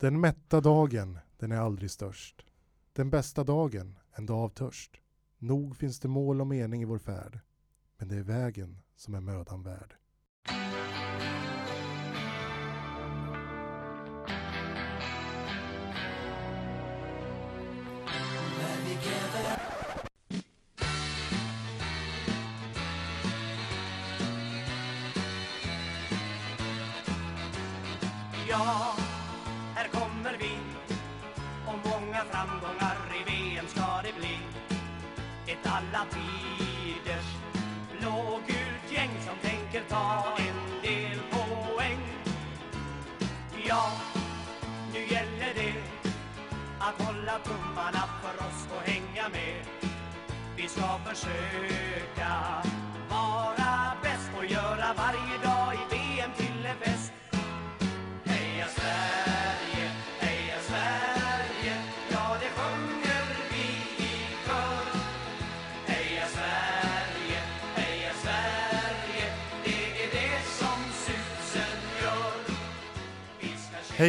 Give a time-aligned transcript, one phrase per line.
[0.00, 2.44] Den mätta dagen, den är aldrig störst.
[2.92, 4.96] Den bästa dagen, en dag av törst.
[5.38, 7.38] Nog finns det mål och mening i vår färd.
[7.96, 9.94] Men det är vägen som är mödan värd.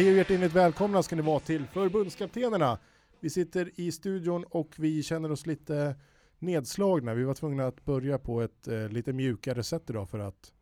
[0.00, 2.78] Hej och hjärtligt välkomna ska ni vara till förbundskaptenerna.
[3.20, 5.96] Vi sitter i studion och vi känner oss lite
[6.38, 7.14] nedslagna.
[7.14, 10.52] Vi var tvungna att börja på ett eh, lite mjukare sätt idag för att,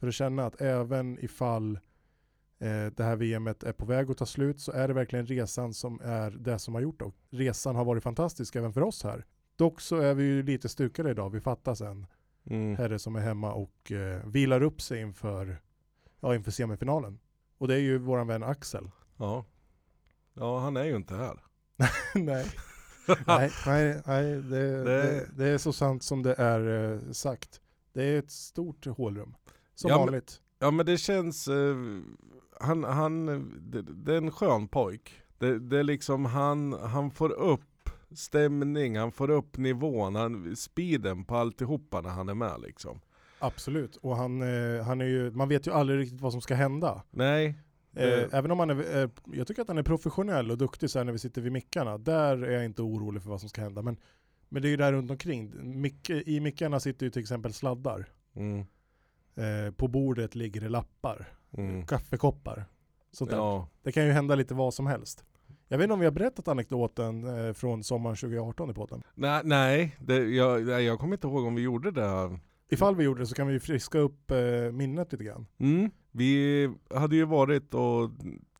[0.00, 1.74] för att känna att även ifall
[2.58, 5.74] eh, det här VMet är på väg att ta slut så är det verkligen resan
[5.74, 7.04] som är det som har gjort det.
[7.04, 9.24] Och resan har varit fantastisk även för oss här.
[9.56, 11.30] Dock så är vi ju lite stukade idag.
[11.30, 12.06] Vi fattas en
[12.46, 12.76] Mm.
[12.76, 15.60] herre som är hemma och eh, vilar upp sig inför,
[16.20, 17.18] ja, inför semifinalen.
[17.58, 18.90] Och det är ju våran vän Axel.
[19.16, 19.44] Ja.
[20.34, 21.40] ja, han är ju inte här.
[22.14, 22.46] nej.
[23.26, 24.84] nej, nej, nej det, det...
[24.84, 27.60] Det- Det, är så sant som det är eh, sagt.
[27.92, 29.34] Det är ett stort hålrum.
[29.74, 30.40] Som Ja, men- vanligt.
[30.58, 31.76] Ja men det känns, eh,
[32.60, 33.26] han, han,
[33.70, 35.20] det, det är en skön pojk.
[35.38, 41.24] Det, det är liksom han, han får upp stämning, han får upp nivån, han, speeden
[41.24, 43.00] på alltihopa när han är med liksom.
[43.46, 43.96] Absolut.
[43.96, 47.02] Och han, eh, han är ju, man vet ju aldrig riktigt vad som ska hända.
[47.10, 47.54] Nej,
[47.90, 50.90] det, Eh, även om han är, eh, jag tycker att han är professionell och duktig
[50.90, 51.98] så här när vi sitter vid mickarna.
[51.98, 53.82] Där är jag inte orolig för vad som ska hända.
[53.82, 53.96] Men,
[54.48, 55.52] men det är ju där runt omkring.
[55.80, 58.06] Mick, I mickarna sitter ju till exempel sladdar.
[58.36, 58.66] mm,
[59.36, 61.86] Eh, på bordet ligger det lappar, mm.
[61.86, 62.64] kaffekoppar.
[63.12, 63.36] Sånt där.
[63.36, 65.24] Ja, Det kan ju hända lite vad som helst.
[65.68, 69.02] Jag vet inte om vi har berättat anekdoten eh, från sommaren 2018 i podden.
[69.14, 72.38] nej, nej det, jag, nej, jag kommer inte ihåg om vi gjorde det.
[72.68, 75.46] Ifall vi gjorde det så kan vi friska upp eh, minnet lite grann.
[75.58, 75.90] Mm.
[76.10, 78.10] Vi hade ju varit och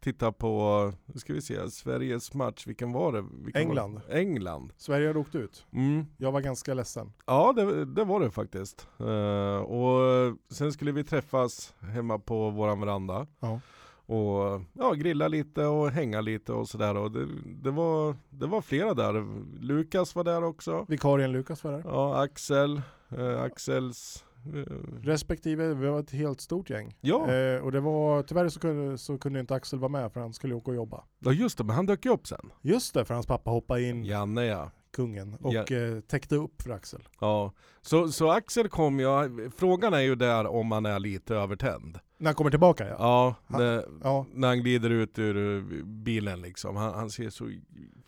[0.01, 3.25] tittat på, nu ska vi se, Sveriges match, vilken var det?
[3.45, 3.95] Vilken England.
[3.95, 4.19] Var det?
[4.19, 4.73] England.
[4.77, 5.67] Sverige hade åkt ut.
[5.73, 6.07] Mm.
[6.17, 7.13] Jag var ganska ledsen.
[7.27, 8.89] Ja det, det var det faktiskt.
[8.99, 13.27] Eh, och sen skulle vi träffas hemma på våran veranda.
[13.41, 13.61] Ja.
[14.07, 16.97] Och ja, grilla lite och hänga lite och sådär.
[16.97, 19.27] Och det, det, var, det var flera där.
[19.61, 20.85] Lukas var där också.
[20.89, 21.83] Vikarien Lukas var där.
[21.87, 22.83] Ja, Axel.
[23.19, 24.25] Eh, Axels...
[24.55, 26.97] eh, Respektive, vi var ett helt stort gäng.
[27.01, 27.31] ja.
[27.33, 30.33] Eh, och det var, tyvärr så kunde, så kunde inte Axel vara med för han
[30.33, 31.05] skulle åka och jobba.
[31.19, 32.51] ja just det, men han dök ju upp sen.
[32.63, 34.71] Just det, för hans pappa hoppade in, Janne ja.
[34.93, 35.63] kungen, och Ja.
[35.77, 37.09] eh, täckte upp för Axel.
[37.21, 41.99] Ja, så, så Axel kom ju, frågan är ju där om han är lite övertänd.
[42.19, 42.97] När han kommer tillbaka ja.
[42.99, 46.77] Ja, Han- det, Ja, när han glider ut ur bilen liksom.
[46.77, 47.51] Han, han ser så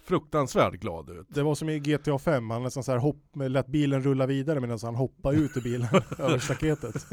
[0.04, 1.26] fruktansvärt glad ut.
[1.28, 4.60] det var som i GTA 5, han nästan så här hopp, lät bilen rulla vidare
[4.60, 7.06] medan han hoppade ut ur bilen över staketet.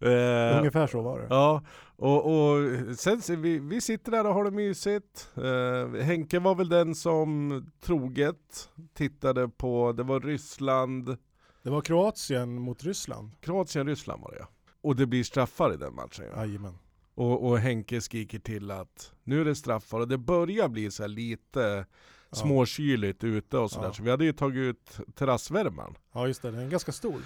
[0.00, 1.26] Eh, Ungefär så var det.
[1.30, 1.62] Ja,
[1.96, 2.58] och, och
[2.98, 5.30] sen vi, vi sitter där och har det mysigt.
[5.36, 11.16] Eh, Henke var väl den som troget tittade på, det var Ryssland,
[11.62, 13.30] Det var Kroatien mot Ryssland.
[13.40, 14.46] Kroatien, Ryssland var det ja.
[14.82, 16.46] Och det blir straffar i den matchen ja.
[16.46, 16.78] Jajamän.
[17.14, 21.06] Och, och Henke skriker till att nu är det straffar och det börjar bli så
[21.06, 21.86] lite
[22.32, 22.36] Ja.
[22.36, 23.86] småkyligt ute och sådär.
[23.86, 23.92] Ja.
[23.92, 25.94] Så vi hade ju tagit ut terrassvärmaren.
[26.12, 27.20] Ja just det, den är ganska stor.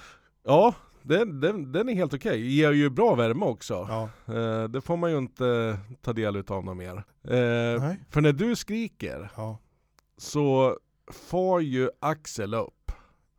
[0.45, 2.41] Ja, den, den, den är helt okej.
[2.57, 3.87] Ger ju bra värme också.
[3.89, 4.35] Ja.
[4.35, 6.97] Eh, det får man ju inte ta del utav något mer.
[7.23, 9.59] Eh, för när du skriker Ja.
[10.17, 10.79] så
[11.13, 12.93] får ju Axel upp.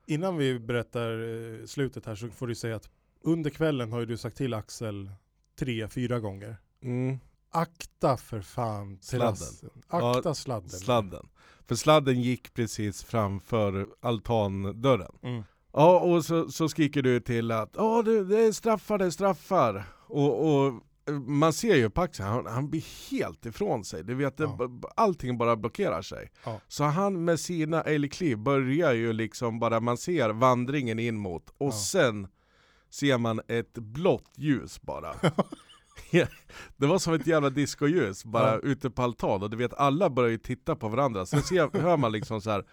[0.08, 2.90] Innan vi berättar eh, slutet här så får du säga att
[3.26, 5.12] under kvällen har ju du sagt till Axel
[5.60, 6.58] tre, fyra gånger.
[6.84, 7.18] Mm.
[7.52, 9.70] Akta för fan terrassen.
[9.88, 10.70] Akta Ja, sladden.
[10.70, 11.28] Sladden.
[11.68, 15.12] För sladden gick precis framför altandörren.
[15.24, 15.44] Mm.
[15.74, 19.10] Ja, och så, så skriker du till att ja det, det är straffar, det är
[19.10, 19.84] straffar.
[20.08, 20.68] Och, och
[21.08, 24.04] eh, man ser ju på Axel, han, han blir helt ifrån sig.
[24.04, 24.68] Du vet, det, Ja.
[24.68, 26.32] b- allting bara blockerar sig.
[26.46, 26.60] Ja.
[26.68, 31.68] Så han med sina älgkliv börjar ju liksom bara, man ser vandringen in mot och
[31.68, 31.72] Ja.
[31.72, 32.28] sen
[33.00, 35.14] ser man ett blått ljus bara.
[36.78, 38.60] Det var som ett jävla discoljus bara Ja.
[38.60, 41.98] ute på altan och du vet alla börjar ju titta på varandra, sen ser, hör
[41.98, 42.66] man liksom så här.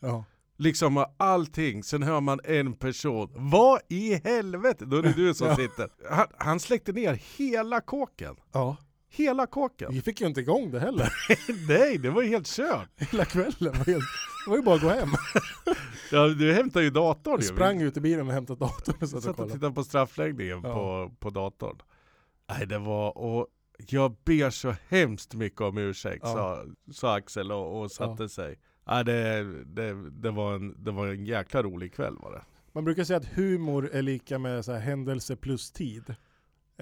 [0.00, 0.24] Ja.
[0.58, 4.84] Liksom allting, sen hör man en person, vad i helvete?
[4.84, 5.56] Då är det du som Ja.
[5.56, 5.88] sitter.
[6.10, 8.36] Han, han släckte ner hela kåken.
[8.52, 8.76] ja.
[9.14, 9.92] Hela kåken.
[9.92, 11.12] Vi fick ju inte igång det heller.
[11.68, 12.88] Nej, det var ju helt kört.
[12.96, 13.52] Hela kvällen.
[13.60, 14.04] var helt-
[14.44, 15.08] Det var ju bara att gå hem.
[16.12, 17.46] Ja, du hämtade ju datorn Jag ju.
[17.48, 19.54] sprang ut i bilen och hämtade datorn och satt och satt och kollade.
[19.54, 20.74] tittade på straffläggningen Ja.
[20.74, 21.76] på, på datorn.
[22.50, 23.46] Nej det var, och
[23.88, 26.32] jag ber så hemskt mycket om ursäkt Ja.
[26.32, 28.58] sa, sa Axel och, och satte sig.
[28.86, 32.42] Nej det, det, det, var en, det var en jäkla rolig kväll var det.
[32.72, 36.14] Man brukar säga att humor är lika med så här händelse plus tid.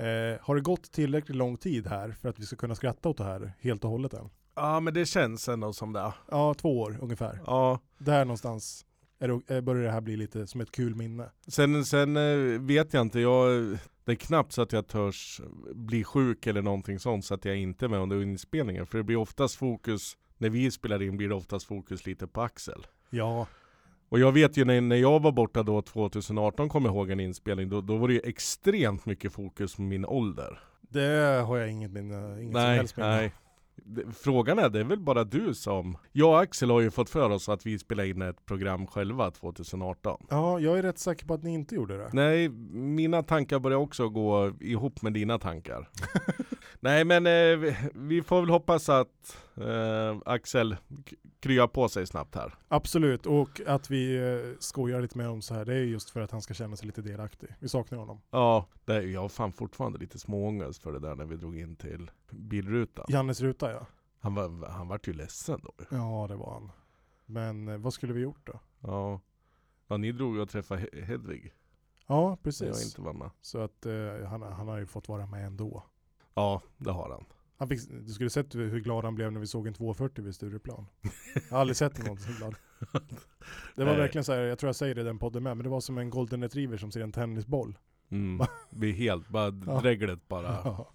[0.00, 3.16] Eh, har det gått tillräckligt lång tid här för att vi ska kunna skratta åt
[3.16, 4.30] det här helt och hållet än?
[4.54, 6.12] Ja men det känns ändå som det.
[6.30, 7.40] Ja, två år ungefär.
[7.46, 7.80] Ja.
[7.98, 8.86] Där någonstans
[9.46, 11.30] det, börjar det här bli lite som ett kul minne.
[11.46, 15.40] Sen, sen eh, vet jag inte, jag, det är knappt så att jag törs
[15.74, 18.86] bli sjuk eller någonting sånt så att jag inte är med under inspelningen.
[18.86, 22.42] För det blir oftast fokus, när vi spelar in blir det oftast fokus lite på
[22.42, 22.86] Axel.
[23.10, 23.46] Ja,
[24.10, 27.20] Och jag vet ju när, när jag var borta då 2018, kommer jag ihåg en
[27.20, 30.60] inspelning, då, då var det ju extremt mycket fokus på min ålder.
[30.80, 33.08] det har jag inget minne, inget som nej, helst minne.
[33.08, 33.32] nej.
[34.14, 35.96] Frågan är, det är väl bara du som...
[36.12, 39.30] Jag och Axel har ju fått för oss att vi spelar in ett program själva
[39.30, 40.26] 2018.
[40.30, 42.10] Ja, jag är rätt säker på att ni inte gjorde det.
[42.12, 45.88] Nej, mina tankar börjar också gå ihop med dina tankar.
[46.80, 50.76] Nej men eh, vi får väl hoppas att eh, Axel
[51.10, 52.54] k- kryar på sig snabbt här.
[52.68, 56.20] Absolut, och att vi eh, skojar lite med honom så här, det är just för
[56.20, 57.48] att han ska känna sig lite delaktig.
[57.58, 58.20] Vi saknar honom.
[58.30, 61.58] Ja, det, är- jag har fan fortfarande lite småångest för det där när vi drog
[61.58, 63.04] in till bilrutan.
[63.08, 63.86] Jannes ruta ja.
[64.20, 65.72] Han, var, han vart ju ledsen då.
[65.90, 66.70] Ja, det var han.
[67.26, 68.60] Men eh, vad skulle vi gjort då?
[68.80, 69.20] Ja.
[69.88, 71.52] ja, ni drog ju och träffade He- Hedvig.
[72.06, 72.84] Ja, när jag precis.
[72.84, 73.30] inte var med.
[73.40, 75.82] Så att eh, han, han har ju fått vara med ändå.
[76.34, 77.24] Ja, det har han.
[77.60, 80.34] Han fick, du skulle sett hur glad han blev när vi såg en 240 vid
[80.34, 80.86] Stureplan.
[81.34, 82.54] Jag har aldrig sett någon så glad.
[83.76, 83.96] Det var Nej.
[83.96, 85.80] verkligen så här, jag tror jag säger det i den podden med, men det var
[85.80, 87.78] som en golden retriever som ser en tennisboll.
[88.10, 88.46] Mm.
[88.70, 90.42] Vi är helt, bara dreglet bara.
[90.64, 90.92] Ja.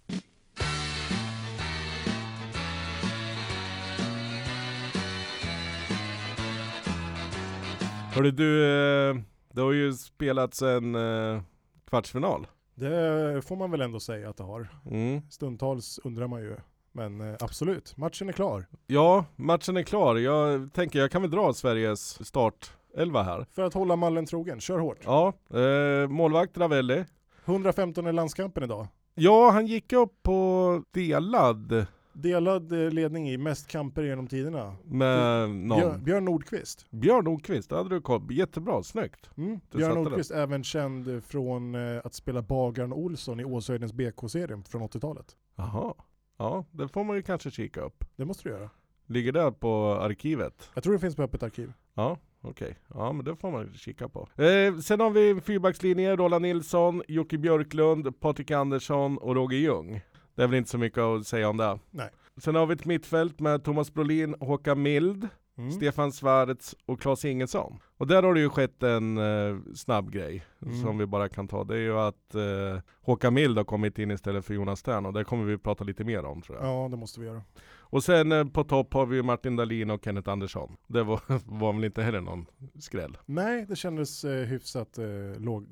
[8.14, 9.16] Hörru du, eh,
[9.52, 11.42] det har ju spelats en eh,
[11.88, 12.46] kvartsfinal.
[12.76, 14.68] Det får man väl ändå säga att det har.
[14.90, 15.20] Mm.
[15.30, 16.56] Stundtals undrar man ju.
[16.92, 18.66] Men eh, absolut, matchen är klar.
[18.86, 20.16] Ja, matchen är klar.
[20.16, 23.46] Jag tänker jag kan väl dra Sveriges startelva här.
[23.52, 24.98] För att hålla mallen trogen, kör hårt.
[25.04, 27.04] Ja, eh, målvakt Ravelli.
[27.44, 28.86] 115 i landskampen idag.
[29.14, 31.86] Ja, han gick upp på delad
[32.22, 34.76] Delad eh, ledning i mest kamper genom tiderna.
[34.84, 35.78] med någon.
[35.78, 36.90] Björn, Björn Nordqvist.
[36.90, 39.30] Björn Nordqvist, det hade du koll Jättebra, snyggt.
[39.36, 39.60] Mm.
[39.70, 45.36] Björn Nordqvist, även känd från eh, att spela Bagaren Olsson i Åshöjdens BK-serien från 80-talet.
[45.56, 45.94] Jaha.
[46.38, 48.04] Ja, det får man ju kanske kika upp.
[48.16, 48.70] Det måste du göra.
[49.06, 50.70] Ligger det på arkivet?
[50.74, 51.72] Jag tror det finns på öppet arkiv.
[51.94, 52.78] Ja, okej.
[52.94, 54.28] Ja, men det får man kika på.
[54.42, 60.00] Eh, sen har vi en fyrbackslinje, Roland Nilsson, Jocke Björklund, Patrik Andersson och Roger Ljung.
[60.36, 61.78] Det är väl inte så mycket att säga om det.
[61.90, 62.10] Nej.
[62.36, 65.28] Sen har vi ett mittfält med Thomas Brolin, Håkan Mild,
[65.58, 65.70] Mm.
[65.72, 67.78] Stefan Svarts och Claes Ingesson.
[67.96, 70.82] Och där har det ju skett en eh, snabb grej Mm.
[70.82, 71.64] som vi bara kan ta.
[71.64, 75.12] Det är ju att eh, Håkan Mild har kommit in istället för Jonas Stern och
[75.12, 76.66] det kommer vi prata lite mer om tror jag.
[76.66, 77.42] Ja, det måste vi göra.
[77.78, 80.76] Och sen eh, på topp har vi Martin Dahlin och Kenneth Andersson.
[80.86, 81.20] Det var,
[81.58, 82.46] var väl inte heller någon
[82.78, 83.18] skräll.
[83.26, 85.04] Nej, det kändes eh, hyfsat eh,
[85.40, 85.66] låg.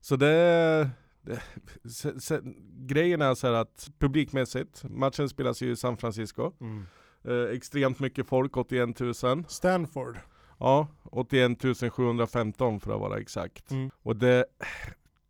[0.00, 0.90] Så det,
[2.86, 6.52] grejen är så här att publikmässigt, matchen spelas ju i San Francisco.
[6.60, 6.86] Mm.
[7.24, 9.14] Eh, extremt mycket folk, 81 000.
[9.48, 10.18] Stanford.
[10.58, 11.58] Ja, 81
[11.92, 13.70] 715 för att vara exakt.
[13.70, 13.90] Mm.
[14.02, 14.44] Och det,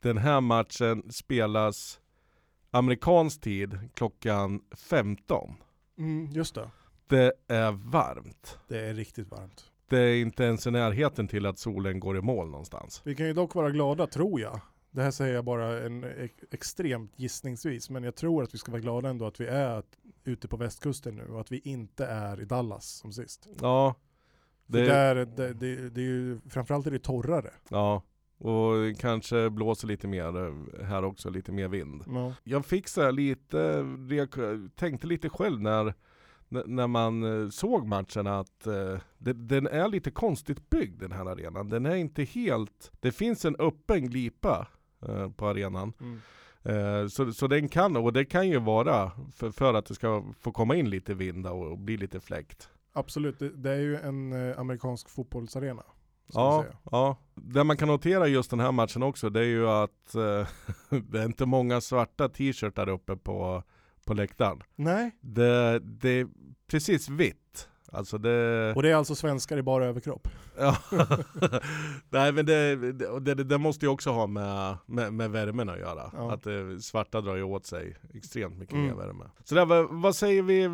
[0.01, 2.01] den här matchen spelas
[2.71, 5.55] amerikansk tid klockan 15.
[5.99, 6.71] Mm, just det.
[7.07, 8.59] Det är varmt.
[8.69, 9.65] Det är riktigt varmt.
[9.89, 13.03] Det är inte ens i närheten till att solen går i mål någonstans.
[13.05, 14.61] Vi kan ju dock vara glada, tror jag.
[14.95, 18.73] Det här säger jag bara en ex- extremt gissningsvis, men jag tror att vi ska
[18.73, 19.83] vara glada ändå att vi är
[20.25, 23.49] ute på västkusten nu och att vi inte är i Dallas som sist.
[23.61, 23.95] Ja,
[24.67, 27.51] det, där, det, det, det är ju, framförallt är det torrare.
[27.69, 28.03] ja.
[28.45, 32.05] Och kanske blåser lite mer eh, här också, lite mer vind.
[32.07, 32.35] Ja.
[32.45, 33.85] Jag fick så lite,
[34.75, 35.95] tänkte lite själv när,
[36.49, 38.99] när man eh, såg matchen att eh,
[39.35, 41.69] den är lite konstigt byggd den här arenan.
[41.69, 44.69] Den är inte helt, det finns en öppen glipa
[45.09, 45.93] eh, på arenan.
[46.01, 46.21] Mm.
[46.63, 50.25] Eh, så, så den kan, och det kan ju vara för, för att det ska
[50.41, 52.69] få komma in lite vind och, och bli lite fläkt.
[52.93, 55.83] Absolut, det, det är ju en eh, amerikansk fotbollsarena.
[56.33, 57.17] Ja, ja.
[57.35, 60.49] Det man kan notera just den här matchen också, det är ju att eh,
[61.11, 63.63] det är inte många svarta t-shirtar uppe på,
[64.07, 64.63] på läktaren.
[64.77, 66.29] Nej, Det, det är
[66.67, 67.69] precis vitt.
[67.93, 68.73] Alltså det...
[68.77, 70.29] och det är alltså svenskar i bara överkropp.
[70.59, 70.77] Ja.
[72.11, 72.77] Nej men det,
[73.21, 76.11] det, det, måste ju också ha med, med, med värmen att göra.
[76.17, 76.33] Ja.
[76.33, 78.87] Att det, svarta drar ju åt sig extremt mycket Mm.
[78.87, 79.25] mer värme.
[79.45, 80.67] Så där, vad, vad, säger vi,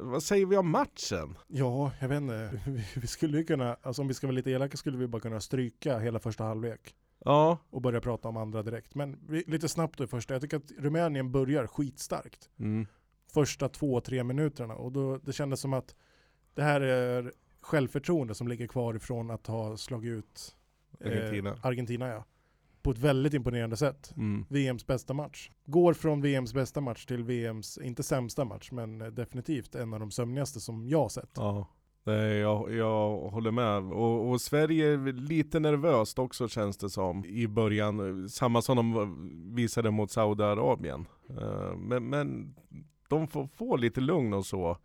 [0.00, 1.36] vad säger vi om matchen?
[1.48, 2.60] Ja, jag vet inte.
[2.66, 5.20] Vi, vi skulle ju kunna, alltså om vi ska vara lite elaka skulle vi bara
[5.20, 6.94] kunna stryka hela första halvlek
[7.24, 8.94] Ja, och börja prata om andra direkt.
[8.94, 10.34] Men lite snabbt i första.
[10.34, 12.48] Jag tycker att Rumänien börjar skitstarkt.
[12.58, 12.86] mm.
[13.34, 14.74] Första två, tre minuterna.
[14.74, 15.94] Och då, det kändes som att
[16.54, 20.56] det här är självförtroende som ligger kvar ifrån att ha slagit ut
[21.00, 21.58] eh, Argentina.
[21.62, 22.24] Argentina ja.
[22.82, 24.12] På ett väldigt imponerande sätt.
[24.16, 24.46] Mm.
[24.48, 25.50] VMs bästa match.
[25.66, 30.00] Går från VMs bästa match till VMs, inte sämsta match, men eh, definitivt en av
[30.00, 31.30] de sömnigaste som jag har sett.
[31.34, 31.66] Ja,
[32.06, 33.92] Nej, jag, jag håller med.
[33.92, 38.28] Och, och Sverige är lite nervöst också känns det som i början.
[38.28, 41.06] Samma som de visade mot Saudiarabien.
[41.28, 42.54] Eh, Men, men
[43.08, 44.78] de får få lite lugn och så.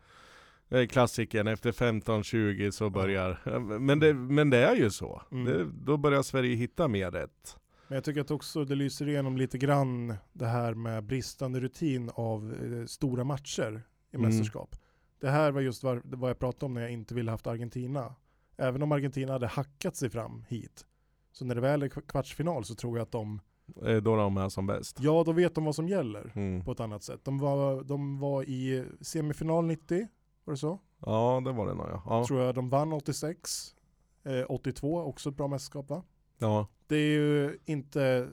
[0.70, 3.40] Eh, Klassiken, efter 15-20 så börjar...
[3.46, 5.22] eh, Men det, men det är ju så.
[5.32, 5.46] Mm.
[5.46, 7.58] Det, då börjar Sverige hitta mer rätt.
[7.88, 12.12] Men jag tycker att också det lyser igenom lite grann det här med bristande rutin
[12.14, 14.30] av eh, stora matcher i Mm.
[14.30, 14.76] mästerskap.
[15.22, 18.16] Det här var just var, vad jag pratade om när jag inte ville haft Argentina.
[18.58, 20.86] Även om Argentina hade hackat sig fram hit.
[21.32, 23.40] Så när det väl är kv- kvartsfinal så tror jag att de,
[23.86, 24.98] Eh, Då de är som bäst.
[25.02, 26.64] ja då vet de vad som gäller Mm.
[26.66, 27.20] på ett annat sätt.
[27.24, 30.08] De var, de var i semifinal 90,
[30.50, 30.80] var det så?
[31.06, 32.04] Ja, det var det nog ja.
[32.06, 32.26] Ja.
[32.28, 33.76] Tror jag de vann 86.
[34.24, 36.04] Eh, 82, också ett bra mästerskap va?
[36.38, 36.68] ja.
[36.88, 38.30] Det är ju inte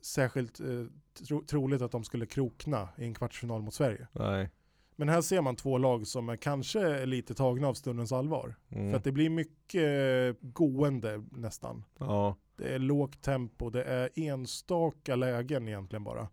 [0.00, 0.66] särskilt eh,
[1.26, 4.08] tro, troligt att de skulle krokna i en kvartsfinal mot Sverige.
[4.12, 4.50] Nej.
[4.96, 8.54] Men här ser man två lag som är kanske är lite tagna av stundens allvar.
[8.68, 8.90] Mm.
[8.90, 11.84] För att det blir mycket gående nästan.
[11.98, 12.36] Ja.
[12.56, 16.28] Det är lågt tempo, det är enstaka lägen egentligen bara.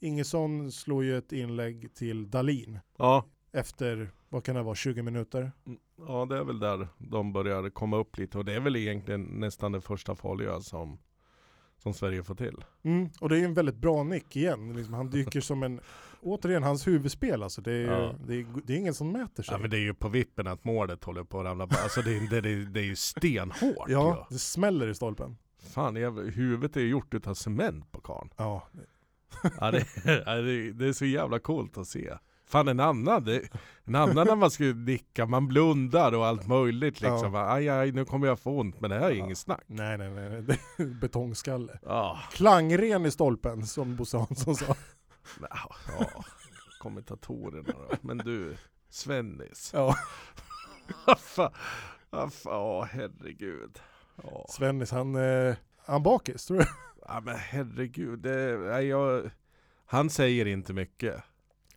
[0.00, 3.24] Ingesson slår ju ett inlägg till Dalin Ja.
[3.56, 5.52] Efter, vad kan det vara, 20 minuter?
[6.08, 9.22] Ja det är väl där de börjar komma upp lite och det är väl egentligen
[9.22, 10.98] nästan det första farliga som,
[11.78, 12.64] som Sverige får till.
[12.82, 14.72] Mm, och det är ju en väldigt bra nick igen.
[14.76, 15.80] Liksom, han dyker som en,
[16.22, 17.60] återigen hans huvudspel alltså.
[17.62, 18.14] Det är, Ja.
[18.26, 19.54] det är, det är ingen som mäter sig.
[19.54, 21.76] Ja men det är ju på vippen att målet håller på att ramla på.
[21.82, 24.34] Alltså det, är- det, det, det är ju stenhårt ja, ju.
[24.34, 25.36] det smäller i stolpen.
[25.74, 28.30] Fan jävla, huvudet är gjort utav cement på karln.
[28.36, 28.68] Ja,
[29.60, 32.14] ja, det, det är så jävla coolt att se.
[32.48, 33.42] Fan en annan, det,
[33.84, 37.34] en annan när man skulle nicka, man blundar och allt möjligt liksom.
[37.34, 39.24] Aj aj nu kommer jag få ont men det här är Ja.
[39.24, 39.62] inget snack.
[39.66, 40.28] nej nej nej,
[40.76, 41.78] är betongskalle.
[41.82, 44.66] Ja, Klangren i stolpen som Bosse Hansson sa.
[45.40, 46.24] ja, ja.
[46.78, 47.96] kommentatorerna då.
[48.00, 48.56] Men du,
[48.90, 49.70] Svennis.
[49.74, 49.96] Ja,
[51.18, 51.50] fan,
[52.44, 53.78] ja herregud.
[54.22, 54.46] Ja.
[54.48, 55.54] Svennis han, eh,
[55.86, 56.68] han bakis tror jag.
[57.08, 59.30] ja men herregud, det, jag,
[59.86, 61.22] han säger inte mycket.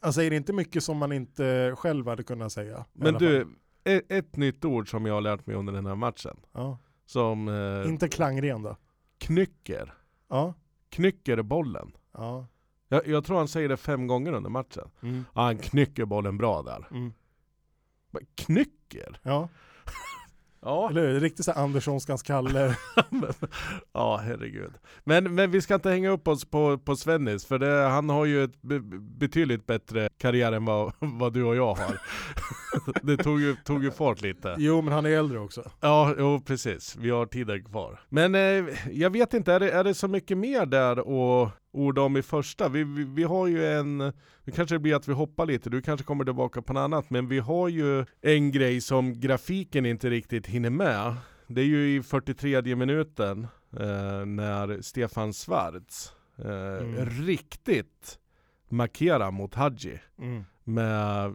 [0.01, 2.85] Han säger inte mycket som man inte själv hade kunnat säga.
[2.93, 3.47] Men du,
[3.83, 6.37] ett, ett nytt ord som jag har lärt mig under den här matchen.
[6.51, 6.77] Ja.
[7.05, 8.77] Som eh, Inte klangren då?
[9.17, 9.93] knycker.
[10.29, 10.53] Ja.
[10.89, 11.91] Knycker bollen.
[12.13, 12.47] Ja.
[12.87, 14.89] Jag, jag tror han säger det fem gånger under matchen.
[15.01, 15.25] Mm.
[15.35, 16.87] Ja, han knycker bollen bra där.
[16.91, 17.13] Mm.
[18.35, 19.19] Knycker?
[19.23, 19.49] Ja,
[20.61, 20.89] Ja.
[20.89, 21.19] eller hur?
[21.19, 22.75] Riktigt så Anderssonskans Kalle.
[23.93, 24.73] ja, herregud.
[25.03, 28.25] Men, men vi ska inte hänga upp oss på, på Svennis, för det, han har
[28.25, 28.79] ju ett be,
[29.19, 32.01] betydligt bättre karriär än vad, vad du och jag har.
[33.01, 34.55] det tog ju, tog ju fart lite.
[34.57, 35.71] Jo, men han är äldre också.
[35.79, 36.95] Ja, jo, precis.
[36.95, 37.99] Vi har tiden kvar.
[38.09, 42.01] Men eh, jag vet inte, är det, är det så mycket mer där att orda
[42.01, 42.69] om i första?
[42.69, 43.97] Vi, vi, vi har ju en,
[44.45, 47.27] det kanske blir att vi hoppar lite, du kanske kommer tillbaka på något annat, men
[47.27, 51.15] vi har ju en grej som grafiken inte riktigt hinner med.
[51.47, 53.47] Det är ju i 43 minuten
[53.79, 57.05] eh, när Stefan Schwarz eh, Mm.
[57.09, 58.19] riktigt
[58.69, 60.43] markerar mot Hadji Mm.
[60.69, 61.33] Med,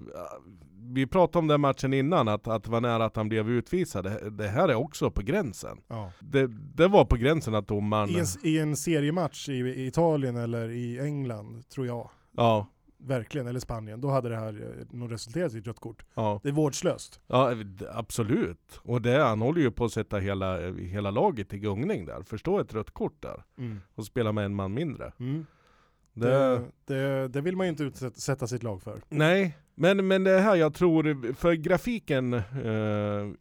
[0.93, 4.05] vi pratade om den matchen innan, att, att det var nära att han blev utvisad.
[4.05, 5.79] Det, det här är också på gränsen.
[5.89, 6.13] Ja.
[6.21, 8.11] Det, det var på gränsen att domaren...
[8.11, 12.67] I, en, I en seriematch i, i Italien eller i England, tror jag, Ja,
[12.99, 16.05] verkligen, eller Spanien, då hade det här eh, nog resulterat i ett rött kort.
[16.15, 17.21] ja, Det är vårdslöst.
[17.27, 18.81] ja, d- absolut.
[18.83, 22.23] Och det, han håller ju på att sätta hela, hela laget i gungning där.
[22.23, 23.43] Förstå ett rött kort där.
[23.95, 25.13] Och spela med en man mindre.
[25.21, 25.47] Mm.
[26.15, 29.03] Det, Det, det, vill man ju inte utsätta sitt lag för.
[29.09, 32.43] Nej, men, men det här jag tror, för grafiken eh,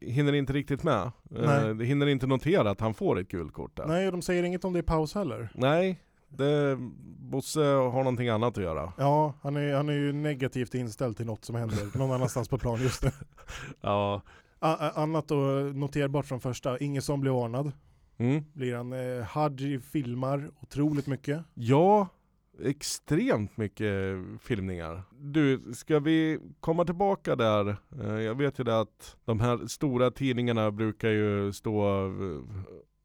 [0.09, 1.11] hinner inte riktigt med.
[1.23, 1.67] Nej.
[1.69, 3.85] Eh, det hinner inte notera att han får ett gult kort där.
[3.87, 5.49] Nej, och de säger inget om det i paus heller.
[5.55, 5.99] Nej,
[6.29, 6.77] det,
[7.19, 8.93] Bosse har någonting annat att göra.
[8.97, 12.57] Ja, han är, han är ju negativt inställd till något som händer någon annanstans på
[12.57, 13.11] plan just nu.
[13.81, 14.21] Ja,
[14.59, 15.35] A- a- annat då
[15.73, 17.71] noterbart från första, Ingesson blir varnad.
[18.17, 18.43] Mm.
[18.53, 18.93] Blir han.
[18.93, 21.41] Eh, Hadji filmar otroligt mycket.
[21.53, 22.07] Ja,
[22.61, 25.03] extremt mycket filmningar.
[25.11, 27.75] Du, ska vi komma tillbaka där?
[28.01, 32.41] Eh, Jag vet ju det att de här stora tidningarna brukar ju stå eh,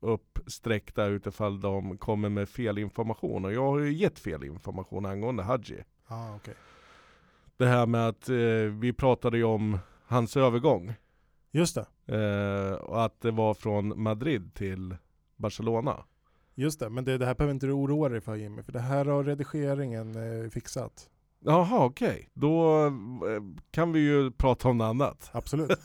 [0.01, 3.45] uppsträckta utifall de kommer med fel information.
[3.45, 5.83] Och jag har ju gett fel information angående Hadji.
[6.07, 6.55] Ah, okay.
[7.57, 8.37] Det här med att eh,
[8.81, 10.95] vi pratade ju om hans övergång.
[11.51, 14.97] Just det, Eh, och att det var från Madrid till
[15.37, 16.05] Barcelona.
[16.63, 16.91] Just det.
[16.91, 19.25] Men det, det här behöver inte du oroa dig för Jimmy, för det här har
[19.25, 21.09] redigeringen eh, fixat.
[21.41, 22.93] Jaha okej, då eh,
[23.71, 25.31] kan vi ju prata om något annat.
[25.33, 25.71] Absolut.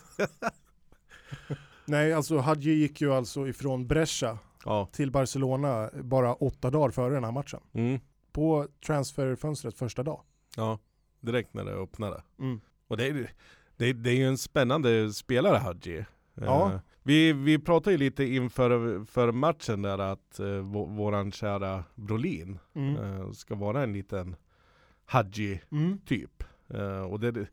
[1.86, 4.90] Nej, alltså Hadji gick ju alltså ifrån Brescia Ja.
[4.92, 7.60] till Barcelona bara åtta dagar före den här matchen.
[7.74, 8.00] Mm.
[8.32, 10.22] På transferfönstret första dag.
[10.58, 10.80] Ja,
[11.20, 12.24] direkt när det öppnade.
[12.40, 12.62] Mm.
[12.88, 13.32] Och det är,
[13.78, 16.06] det, det är ju en spännande spelare Hadji.
[16.34, 16.80] Ja.
[17.04, 22.60] Vi, vi pratade ju lite inför för matchen där att eh, vå- våran kära Brolin
[22.76, 22.96] Mm.
[22.96, 24.36] eh, ska vara en liten
[25.06, 25.98] Hadji Mm.
[26.06, 26.44] typ.
[26.70, 27.48] Eh, och det, det,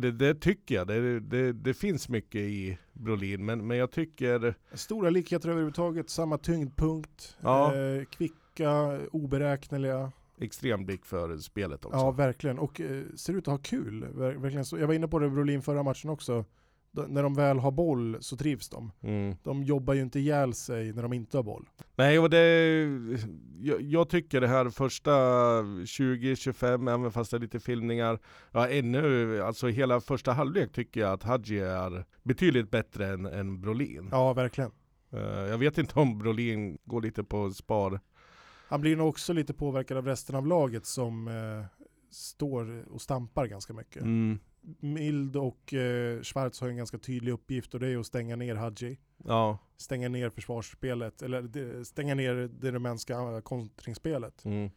[0.00, 4.54] det, det tycker jag, det, det, det finns mycket i Brolin men, men jag tycker
[4.72, 7.74] Stora likheter överhuvudtaget, samma tyngdpunkt, Ja.
[7.76, 10.12] eh, kvicka, oberäkneliga.
[10.40, 11.98] extrem blick för spelet också.
[11.98, 12.58] Ja, verkligen.
[12.58, 14.04] Och eh, ser ut att ha kul.
[14.04, 14.78] Ver- verkligen så.
[14.78, 16.44] Jag var inne på det Brolin förra matchen också.
[16.94, 18.92] När de väl har boll så trivs de.
[19.02, 19.36] Mm.
[19.42, 21.68] De jobbar ju inte ihjäl sig när de inte har boll.
[21.96, 22.82] Nej och det,
[23.60, 28.18] jag, jag tycker det här första 20-25, även fast det är lite filmningar,
[28.52, 33.60] ja ännu, alltså hela första halvlek tycker jag att Hadji är betydligt bättre än, än
[33.60, 34.08] Brolin.
[34.10, 34.70] Ja, verkligen.
[35.12, 38.00] Eh, jag vet inte om Brolin går lite på spar.
[38.68, 41.64] Han blir nog också lite påverkad av resten av laget som eh,
[42.10, 44.02] står och stampar ganska mycket.
[44.02, 44.38] Mm.
[44.80, 48.54] Mild och eh, Schwarz har en ganska tydlig uppgift och det är att stänga ner
[48.54, 48.98] Hadji.
[49.24, 49.58] Ja.
[49.76, 54.44] Stänga ner försvarsspelet, eller det- stänga ner det rumänska eh, kontringsspelet.
[54.44, 54.70] Mm.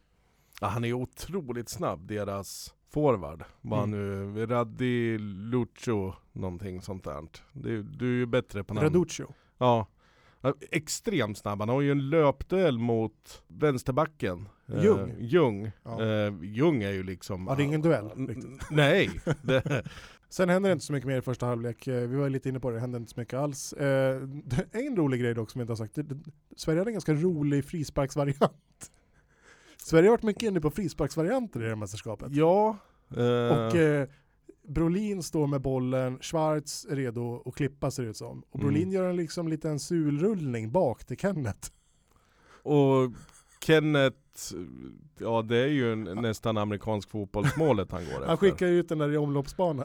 [0.60, 0.66] ja.
[0.66, 3.44] Han är otroligt snabb, deras forward.
[3.60, 7.28] Vad han nu, Raddi Lucho, någonting sånt där.
[7.52, 8.84] Du, du är ju bättre på namn.
[8.84, 9.34] Raduccio.
[9.58, 9.86] Ja,
[10.70, 11.60] Extremt snabb.
[11.60, 14.48] Han har ju en löpduell mot vänsterbacken.
[14.68, 15.14] Eh, Ljung.
[15.18, 15.70] Ljung.
[15.84, 16.02] Ja.
[16.04, 17.46] Eh, Ljung är ju liksom...
[17.48, 18.60] Ja, det är ingen duell, riktigt.
[18.70, 19.10] Nej.
[19.42, 19.82] Det,
[20.30, 21.86] Sen händer det inte så mycket mer i första halvlek.
[21.86, 23.72] Eh, Vi var lite inne på det, det hände inte så mycket alls.
[23.72, 24.22] Eh,
[24.72, 25.98] En rolig grej dock som vi inte har sagt.
[26.56, 28.90] Sverige hade en ganska rolig frisparksvariant.
[29.76, 32.32] Sverige har varit mycket inne på frisparksvarianter i det här mästerskapet.
[32.32, 32.76] ja.
[33.16, 34.08] eh, Och eh,
[34.68, 38.42] Brolin står med bollen, Schwarz är redo att klippa ser det ut som.
[38.50, 38.94] Och Brolin Mm.
[38.94, 41.70] gör en liksom liten sulrullning bak till Kenneth.
[42.62, 43.12] och
[43.60, 44.16] Kenneth,
[45.18, 48.26] ja det är ju en, nästan amerikansk fotbollsmålet han går efter.
[48.26, 49.84] Han skickar ut den där i omloppsbana.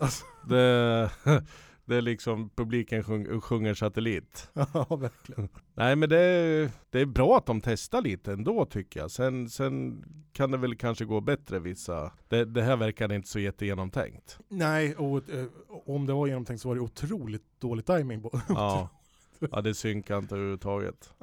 [0.50, 1.10] Det,
[1.86, 4.50] det är liksom publiken sjung, sjunger satellit.
[4.54, 5.50] ja, verkligen.
[5.74, 9.12] Nej men det är, det är bra att de testar lite ändå tycker jag.
[9.12, 12.12] Sen, sen kan det väl kanske gå bättre vissa.
[12.28, 14.40] Det, det här verkar inte så jättegenomtänkt.
[14.48, 15.46] Nej, och eh,
[15.86, 18.42] om det var genomtänkt så var det otroligt dålig timing på.
[18.50, 18.90] Ja.
[19.52, 21.14] ja det synkar inte överhuvudtaget.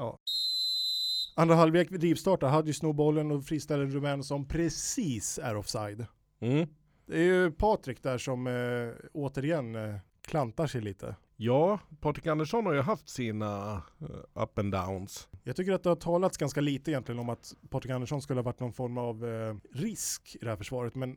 [1.41, 6.07] Andra halvlek rivstartar, Hadji snor bollen och friställer en rumän som precis är offside.
[6.41, 6.69] Mm.
[7.07, 11.17] Det är ju Patrik där som eh, återigen eh, klantar sig lite.
[11.37, 15.29] Ja, Patrik Andersson har ju haft sina eh, up and downs.
[15.45, 18.45] Jag tycker att det har talats ganska lite egentligen om att Patrik Andersson skulle ha
[18.45, 20.95] varit någon form av eh, risk i det här försvaret.
[20.95, 21.17] Men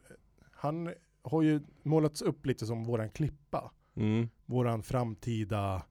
[0.51, 3.71] han har ju målats upp lite som våran klippa.
[3.95, 4.29] Mm.
[4.45, 5.83] Våran framtida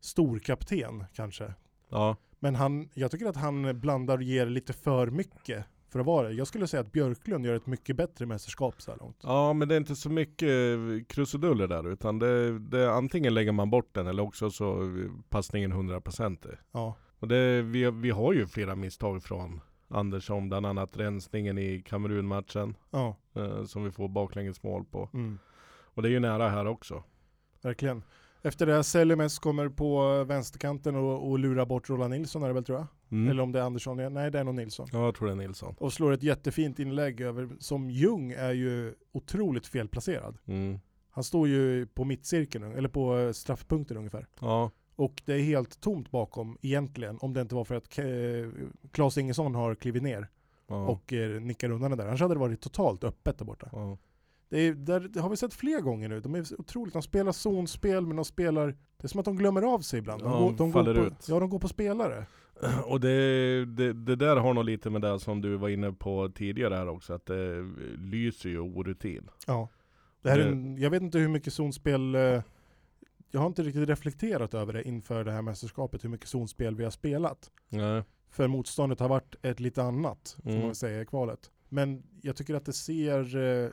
[0.00, 1.54] storkapten kanske.
[1.88, 2.16] Ja.
[2.38, 6.28] Men han, jag tycker att han blandar och ger lite för mycket för att vara
[6.28, 6.34] det.
[6.34, 9.16] Jag skulle säga att Björklund gör ett mycket bättre mästerskap så här långt.
[9.22, 13.52] ja, men det är inte så mycket eh, krusiduller där utan det, det antingen lägger
[13.52, 18.32] man bort den eller också så är passningen 100% Ja, Och det, vi, vi har
[18.32, 24.08] ju flera misstag från Andersson, bland annat rensningen i Kamerunmatchen ja, eh, som vi får
[24.08, 25.08] baklängesmål på.
[25.14, 25.38] mm,
[25.94, 27.02] Och det är ju nära här också.
[27.62, 28.02] verkligen.
[28.42, 32.64] Efter det, Selimes kommer på vänsterkanten och, och lurar bort Roland Nilsson är det väl
[32.64, 32.86] tror jag?
[33.10, 33.30] Mm.
[33.30, 34.88] Eller om det är Andersson, nej det är nog Nilsson.
[34.92, 35.74] Ja, jag tror det är Nilsson.
[35.78, 40.38] Och slår ett jättefint inlägg över, som Ljung är ju otroligt felplacerad.
[40.46, 40.78] Mm.
[41.10, 44.26] Han står ju på mittcirkeln, eller på eh, straffpunkten ungefär.
[44.40, 48.70] Ja, Och det är helt tomt bakom egentligen, om det inte var för att Ke-
[48.92, 50.28] Claes Ingesson har klivit ner
[50.68, 52.06] ja, och eh, nickar undan det där.
[52.06, 53.68] Annars hade det varit totalt öppet där borta.
[53.72, 53.98] ja.
[54.48, 56.20] Det, är, där, det har vi sett fler gånger nu.
[56.20, 59.62] De är otroligt, de spelar zonspel men de spelar, det är som att de glömmer
[59.62, 60.22] av sig ibland.
[60.22, 61.28] De, Ja, går, de de går faller på, ut.
[61.28, 62.26] Ja, de går på spelare.
[62.86, 66.28] Och det, det, det där har nog lite med det som du var inne på
[66.34, 67.62] tidigare här också, att det
[67.98, 69.28] lyser ju orutin.
[69.46, 69.68] Ja.
[70.22, 72.42] Det här är Det- en, jag vet inte hur mycket zonspel eh,
[73.30, 76.84] jag har inte riktigt reflekterat över det inför det här mästerskapet, hur mycket zonspel vi
[76.84, 77.50] har spelat.
[77.68, 78.02] Nej.
[78.30, 80.60] För motståndet har varit ett lite annat, får Mm.
[80.60, 81.50] man väl säga, i kvalet.
[81.68, 83.70] Men jag tycker att det ser eh,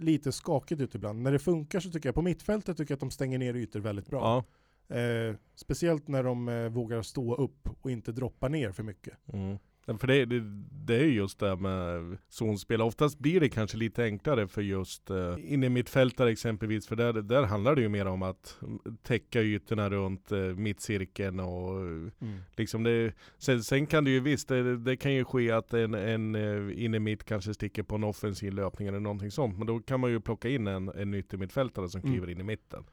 [0.00, 1.22] lite skakigt ut ibland.
[1.22, 3.80] När det funkar så tycker jag, på mittfältet tycker jag att de stänger ner ytor
[3.80, 4.44] väldigt bra.
[4.88, 4.96] Ja.
[4.96, 9.14] Eh, speciellt när de eh, vågar stå upp och inte droppa ner för mycket.
[9.32, 9.58] Mm.
[9.96, 12.80] För det, det, det är just det här med zonspel.
[12.80, 16.86] Oftast blir det kanske lite enklare för just uh, inne mittfältare exempelvis.
[16.86, 18.58] För där, där handlar det ju mer om att
[19.02, 24.48] täcka ytorna runt uh, mittcirkeln och eh, liksom det, sen, sen kan det ju visst,
[24.48, 28.04] det, det kan ju ske att en, en uh, inne mitt kanske sticker på en
[28.04, 29.58] offensiv löpning eller någonting sånt.
[29.58, 32.12] Men då kan man ju plocka in en, en yttermittfältare som Mm.
[32.12, 32.84] kliver in i mitten.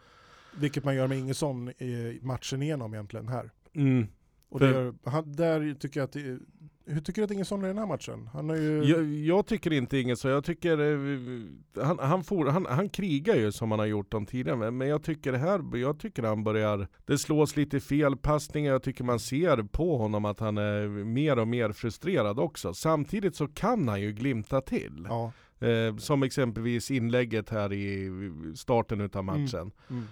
[0.59, 3.51] Vilket man gör med Ingesson i matchen igenom egentligen här.
[3.73, 4.07] Mm.
[4.49, 6.39] Och det gör, han, där tycker jag att det,
[6.87, 8.29] hur tycker du att Ingesson är i den här matchen?
[8.33, 8.83] Han har ju...
[8.83, 13.35] Jag, jag tycker inte inget så, jag tycker eh, han, han, for, han, han krigar
[13.35, 16.43] ju som han har gjort de tidigare men- jag tycker det här, jag tycker han
[16.43, 21.39] börjar Det slås lite felpassningar, jag tycker man ser på honom att han är mer
[21.39, 25.31] och mer frustrerad också Samtidigt så kan han ju glimta till Ja.
[25.67, 28.09] eh, Som exempelvis inlägget här i
[28.55, 29.41] starten utav Mm.
[29.41, 30.03] matchen Mm.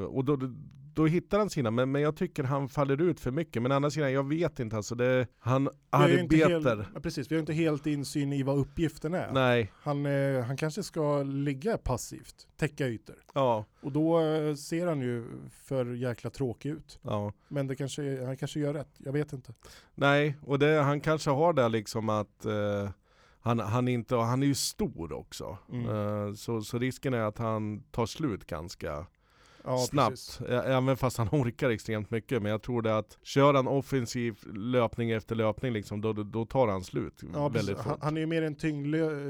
[0.00, 0.38] eh, Och då,
[0.94, 3.74] då hittar han sina, men, men jag tycker han faller ut för mycket Men å
[3.74, 7.86] andra sidan, jag vet inte alltså det, Han arbetar ja, precis, vi har inte helt
[7.86, 9.32] insyn i vad uppgiften är.
[9.32, 13.16] Nej, Han, eh, han kanske ska ligga passivt, täcka ytor.
[13.34, 15.24] ja, Och då eh, ser han ju
[15.64, 16.98] för jäkla tråkig ut.
[17.02, 19.54] ja Men det kanske, han kanske gör rätt, jag vet inte.
[19.94, 22.90] Nej, och det, han kanske har det liksom att eh,
[23.40, 25.58] han, han, inte, han är ju stor också.
[25.72, 25.88] Mm.
[25.88, 29.06] Eh, så, så risken är att han tar slut ganska
[29.64, 30.08] Ja, snabbt.
[30.10, 30.40] precis.
[30.40, 32.42] Även fast han orkar extremt mycket.
[32.42, 36.68] Men jag tror det att kör han offensiv löpning efter löpning liksom, då, då- tar
[36.68, 38.02] han slut Ja, väldigt Han, fort.
[38.04, 38.54] han är ju mer en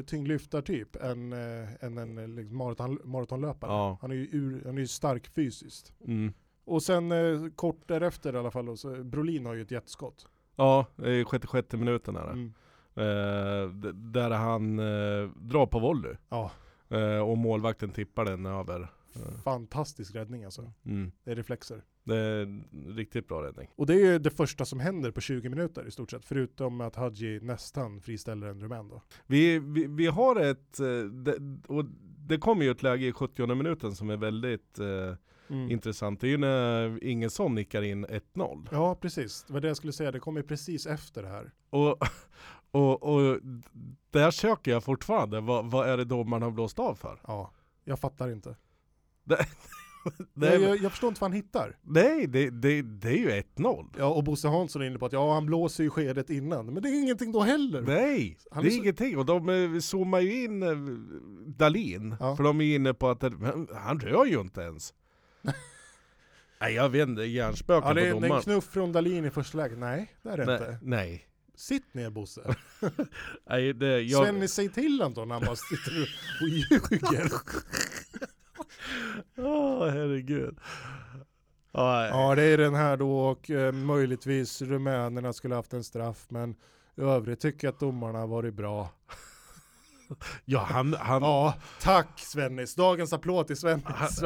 [0.05, 3.71] tyngdlyftartyp än, äh, än en eh, liksom, maraton, maratonlöpare.
[3.71, 3.99] Ja.
[4.01, 5.93] Han är ju ur, han är stark fysiskt.
[6.07, 6.33] Mm.
[6.65, 10.27] Och sen eh, kort därefter i alla fall, då, så Brolin har ju ett jätteskott.
[10.57, 12.33] Ja, i sjätte, sjätte minuten är det.
[12.33, 12.53] Mm.
[12.95, 16.15] Eh, där han eh, drar på volley.
[16.29, 16.51] Ja,
[16.89, 18.89] Eh, och målvakten tippar den över.
[19.45, 20.73] Fantastisk räddning alltså.
[20.85, 21.13] Mm.
[21.25, 21.85] Det är reflexer.
[22.05, 22.65] Det är en
[22.97, 23.69] riktigt bra räddning.
[23.77, 26.25] Och det är ju det första som händer på 20 minuter i stort sett.
[26.25, 29.03] Förutom att Hadji nästan friställer en rumän då.
[29.27, 31.85] Vi, vi, vi har ett, eh, det, och
[32.19, 35.15] det kommer ju ett läge i 70 minuten som är väldigt eh,
[35.49, 35.71] Mm.
[35.71, 36.21] intressant.
[36.21, 38.69] Det är ju när Ingesson nickar in 1-0.
[38.73, 39.45] Ja, precis.
[39.47, 40.13] Det var det jag skulle säga.
[40.13, 41.53] Det kommer precis efter det här.
[41.71, 41.99] Och,
[42.71, 43.39] och, och
[44.11, 47.21] där söker jag fortfarande, vad, vad är det domaren har blåst av för?
[47.27, 47.51] Ja,
[47.85, 48.57] jag fattar inte.
[50.35, 51.77] Nej, jag, jag, förstår inte vad han hittar.
[51.83, 53.95] nej det, det, det är ju 1-0.
[53.99, 56.67] Ja, och Bosse Hansson är inne på att ja, han blåser ju skedet innan.
[56.67, 57.81] Men det är ingenting då heller.
[57.83, 59.19] Nej, Han det är så- ingenting.
[59.19, 60.77] Och de eh, zoomar ju in eh,
[61.47, 62.37] Dalin, Ja.
[62.37, 64.95] för de är inne på att men han rör ju inte ens.
[66.61, 69.59] Nej jag vet inte, hjärnspöken Ja, det är på en knuff från Dalin i första
[69.59, 69.79] läget.
[69.79, 70.79] Nej, det är det Nej, inte.
[70.83, 71.27] nej.
[71.57, 72.55] Sitt ner Bosse.
[73.51, 76.09] nej det, jag, Svenny, säg till honom då när han bara sitter
[76.43, 77.31] och ljuger.
[79.37, 80.59] Åh herregud.
[81.73, 86.27] Ja, Ja, det är den här då och eh, möjligtvis rumänerna skulle haft en straff,
[86.29, 86.51] men
[86.97, 88.89] i övrigt tycker jag att domarna har varit bra.
[90.45, 92.75] ja, han, han, Ja, tack Svennis.
[92.75, 94.21] Dagens applåd till Svennis.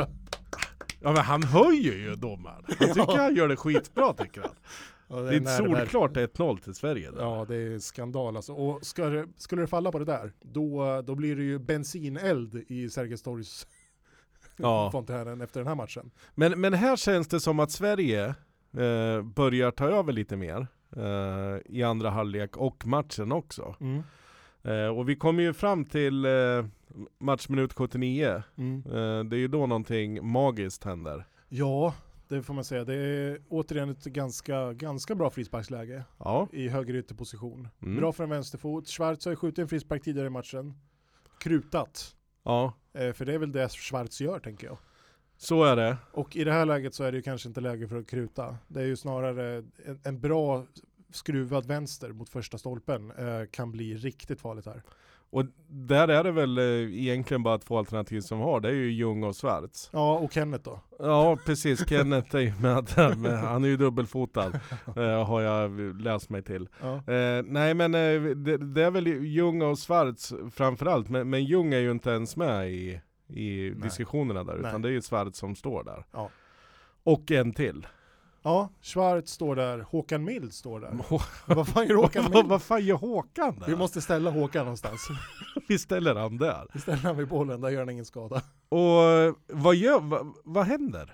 [1.01, 2.65] ja, men han höjer ju domaren.
[2.67, 3.17] Han tycker Ja.
[3.17, 4.51] han gör det skitbra tycker han.
[5.09, 5.87] Ja, Det är ett nerver.
[5.87, 7.21] solklart 1-0 till Sverige där.
[7.21, 8.53] Ja, det är skandal alltså.
[8.53, 12.55] Och ska det, skulle det falla på det där, då, då blir det ju bensineld
[12.69, 13.67] i Sergels torgs
[14.57, 14.91] Ja.
[14.93, 16.11] fontänen efter den här matchen.
[16.35, 18.25] Men, men här känns det som att Sverige
[18.77, 20.67] eh, börjar ta över lite mer
[20.97, 23.75] eh, i andra halvlek och matchen också.
[23.81, 24.03] Mm.
[24.63, 26.31] Eh, och vi kommer ju fram till eh,
[27.19, 28.43] matchminut 79.
[28.57, 28.83] Mm.
[28.87, 31.27] Eh, det är ju då någonting magiskt händer.
[31.49, 31.95] Ja,
[32.29, 32.85] det får man säga.
[32.85, 36.49] Det är återigen ett ganska, ganska bra frisparksläge Ja.
[36.53, 37.69] i högerytterposition.
[37.83, 37.97] Mm.
[37.97, 38.89] Bra för en vänsterfot.
[38.89, 40.75] Schwarz har ju skjutit en frispark tidigare i matchen.
[41.41, 42.15] Krutat.
[42.45, 42.73] Ja,
[43.13, 44.79] för det är väl det Schwarz gör tänker jag.
[45.37, 45.97] så är det.
[46.13, 48.59] Och i det här läget så är det ju kanske inte läge för att kruta.
[48.69, 50.67] Det är ju snarare en, en bra
[51.11, 54.83] skruvad vänster mot första stolpen eh, kan bli riktigt farligt här.
[55.31, 56.65] Och där är det väl eh,
[57.01, 58.61] egentligen bara två alternativ som har.
[58.61, 59.91] Det är ju Ljung och Schwarz.
[59.93, 60.81] Ja, och Kenneth då.
[60.99, 63.19] Ja precis, Kenneth är med.
[63.19, 64.53] Men han är ju dubbelfotad.
[64.97, 66.69] Eh, har jag läst mig till.
[66.81, 66.95] Ja.
[67.13, 71.09] Eh, nej men det, det är väl Ljung och Schwarz framförallt.
[71.09, 73.83] Men, men Ljung är ju inte ens med i, i Nej.
[73.83, 74.57] diskussionerna där.
[74.59, 74.81] Utan Nej.
[74.83, 76.05] det är ju Schwarz som står där.
[76.13, 76.31] Ja.
[77.03, 77.87] Och en till.
[78.47, 80.99] Ja, Schwarz står där, Håkan Mild står där.
[81.55, 82.47] Vad fan gör Håkan Mild?
[82.47, 83.67] vad fan gör Håkan där?
[83.67, 85.09] Vi måste ställa Håkan någonstans.
[85.69, 86.67] Vi ställer han där.
[86.75, 88.43] Vi ställer han vid bollen, där gör han ingen skada.
[88.69, 91.13] Och eh, vad gör, vad, vad händer?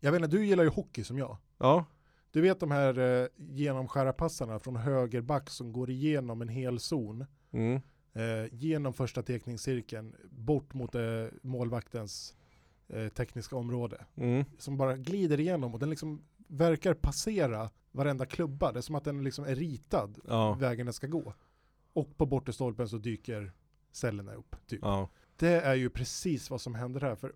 [0.00, 1.36] Jag vet inte, du gillar ju hockey som jag.
[1.58, 1.84] Ja,
[2.30, 7.26] Du vet de här eh, genomskärarpassarna från höger back som går igenom en hel zon.
[7.52, 7.80] mm.
[8.14, 11.02] Eh, genom första teckningscirkeln, bort mot eh,
[11.42, 12.34] målvaktens
[12.88, 14.04] eh, tekniska område.
[14.16, 14.44] Mm.
[14.58, 18.72] Som bara glider igenom och den liksom verkar passera varenda klubba.
[18.72, 21.34] Det är som att den liksom är ritad ja, vägen den ska gå.
[21.92, 23.52] Och på bortre stolpen så dyker
[23.92, 24.56] cellerna upp.
[24.66, 24.78] Typ.
[24.82, 25.08] ja.
[25.36, 27.16] Det är ju precis vad som händer här.
[27.16, 27.32] För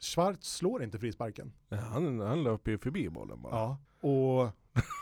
[0.00, 1.52] Schwarz slår inte frisparken.
[1.68, 3.54] Ja, Han, han löper ju förbi bollen bara.
[3.56, 3.78] Ja.
[4.08, 4.50] Och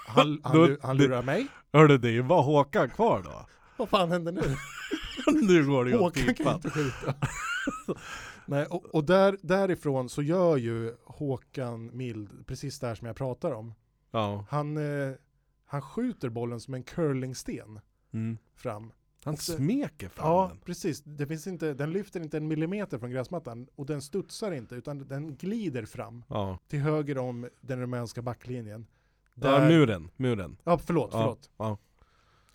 [0.07, 1.47] han, han, Då- han lurar mig.
[1.73, 3.47] Hörde det var Håkan kvar då?
[3.77, 4.43] Vad fan händer nu?
[5.47, 6.55] nu går det ju åt Håkan kan ju pipan.
[6.55, 7.15] inte skjuta.
[8.47, 13.17] Nej, och, och där, därifrån så gör ju Håkan Mild precis det här som jag
[13.17, 13.75] pratar om.
[14.11, 14.45] Ja.
[14.51, 15.13] Han, eh,
[15.65, 17.81] han skjuter bollen som en curlingsten
[18.13, 18.39] Mm.
[18.55, 18.93] fram.
[19.25, 20.59] Han Och smeker fram Ja, den.
[20.59, 21.03] precis.
[21.03, 25.09] Det finns inte, den lyfter inte en millimeter från gräsmattan och den studsar inte utan
[25.09, 26.59] den glider fram Ja.
[26.69, 28.87] till höger om den rumänska backlinjen.
[29.35, 30.57] ja, muren, muren.
[30.65, 31.51] Ja, förlåt, Ja, förlåt.
[31.57, 31.79] ja.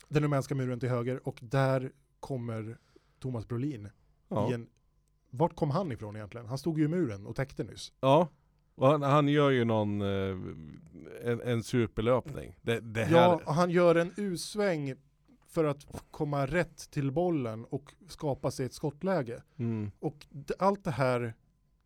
[0.10, 2.78] Den rumänska muren till höger och där kommer
[3.20, 3.90] Thomas Brolin
[4.28, 4.50] Ja.
[4.50, 4.68] i en...
[5.32, 6.48] Vart kom han ifrån egentligen?
[6.48, 7.94] Han stod ju i muren och täckte nyss.
[8.00, 8.28] ja.
[8.76, 10.38] Och han, han gör ju någon, eh,
[11.24, 12.56] en, en superlöpning.
[12.62, 14.96] Det, det Ja, han gör en U-sväng
[15.48, 19.44] för att komma rätt till bollen och skapa sig ett skottläge.
[19.58, 20.26] mm, Och
[20.60, 21.34] allt det här,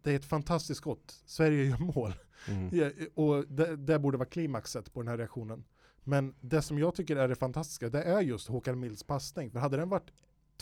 [0.03, 1.23] det är ett fantastiskt skott.
[1.25, 2.13] Sverige gör mål.
[2.47, 2.69] mm.
[2.71, 5.63] Ja, och det, det borde vara klimaxet på den här reaktionen.
[6.03, 9.51] Men det som jag tycker är det fantastiska, det är just Håkan Milds passning.
[9.51, 10.12] För hade den varit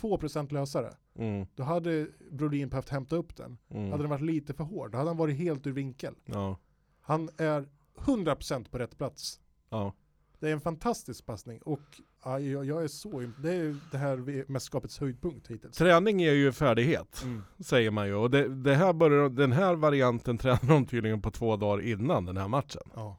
[0.01, 3.57] 2% lösare, Mm, då hade Brodin behövt hämta upp den.
[3.69, 3.91] mm.
[3.91, 6.15] Hade den varit lite för hård, då hade han varit helt ur vinkel.
[6.25, 6.57] Ja,
[7.01, 9.39] Han är 100% på rätt plats.
[9.69, 9.93] ja.
[10.39, 11.79] Det är en fantastisk passning och
[12.23, 14.17] ja, jag, jag är så, det är det här
[14.51, 15.77] mästerskapets höjdpunkt hittills.
[15.77, 17.43] Träning är ju färdighet, Mm.
[17.59, 18.13] säger man ju.
[18.15, 22.25] Och det, det här börjar, den här varianten tränar de tydligen på två dagar innan
[22.25, 22.81] den här matchen.
[22.95, 23.17] Ja.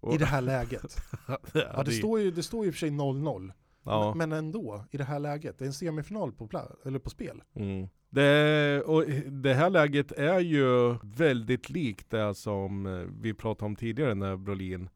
[0.00, 0.96] Och- I det här läget.
[1.52, 3.52] Ja, det, står ju, det står ju i och för sig 0-0.
[3.82, 4.14] Ja.
[4.14, 5.58] Men ändå, i det här läget.
[5.58, 6.48] Det är en semifinal på,
[6.86, 7.42] eller på spel.
[7.54, 7.88] Mm.
[8.10, 13.76] Det, och det här läget är ju väldigt likt det som eh, vi pratade om
[13.76, 14.88] tidigare när Brolin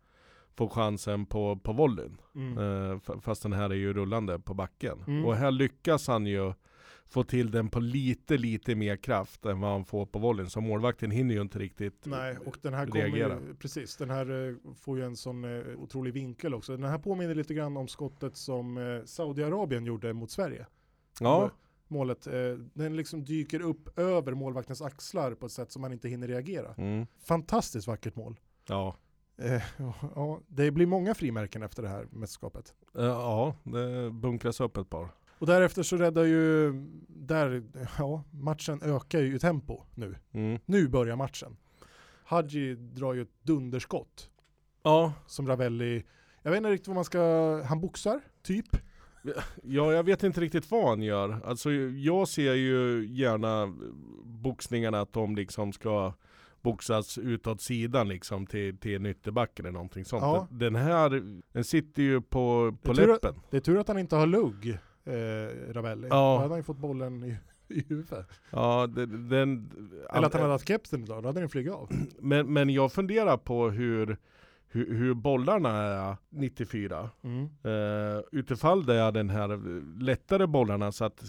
[0.54, 2.18] får chansen på, på volleyn.
[2.58, 5.04] Eh, f- fast den här är ju rullande på backen.
[5.06, 5.24] Mm.
[5.24, 6.52] Och här lyckas han ju
[7.12, 10.50] få till den på lite, lite mer kraft än vad han får på volleyn.
[10.50, 13.40] Så målvakten hinner ju inte riktigt Nej, och den här kommer reagera.
[13.40, 16.76] ju, precis, den här eh, får ju en sån eh, otrolig vinkel också.
[16.76, 20.66] Den här påminner lite grann om skottet som eh, Saudiarabien gjorde mot Sverige.
[21.20, 21.50] Ja,
[21.88, 22.28] Målet,
[22.74, 26.74] den liksom dyker upp över målvaktens axlar på ett sätt som man inte hinner reagera.
[26.78, 27.06] mm.
[27.24, 28.40] Fantastiskt vackert mål.
[28.68, 28.96] ja.
[30.14, 32.74] Ja, det blir många frimärken efter det här mästerskapet.
[32.92, 35.08] Ja, det bunkras upp ett par.
[35.42, 36.72] Och därefter så räddar ju,
[37.08, 37.62] där,
[37.98, 40.16] ja, matchen ökar ju i tempo nu.
[40.32, 40.60] Mm.
[40.66, 41.56] Nu börjar matchen.
[42.24, 44.30] Hadji drar ju ett dunderskott
[44.82, 46.04] Ja, som Ravelli,
[46.42, 48.76] jag vet inte riktigt vad man ska, han boxar, typ.
[49.62, 51.40] Ja, jag vet inte riktigt vad han gör.
[51.44, 53.74] Alltså jag ser ju gärna
[54.24, 56.14] boxningarna att de liksom ska
[56.60, 60.22] boxas utåt sidan liksom till, till en ytterback eller någonting sånt.
[60.22, 60.46] Ja.
[60.50, 63.34] Den här, den sitter ju på, på tror läppen.
[63.50, 66.08] Det är tur att han inte har lugg, eh, Ravelli.
[66.08, 66.34] Ja.
[66.34, 67.36] Då hade han ju fått bollen i,
[67.68, 68.26] i huvudet.
[68.50, 69.70] Ja, den, den,
[70.10, 71.90] Eller att han hade haft kepsen idag, då hade den flugit av.
[72.18, 74.16] men, men jag funderar på hur,
[74.68, 77.10] hur, hur bollarna är 94.
[77.22, 77.42] Mm.
[77.44, 79.60] Uh, utifall det är den här
[80.02, 81.22] lättare bollarna så att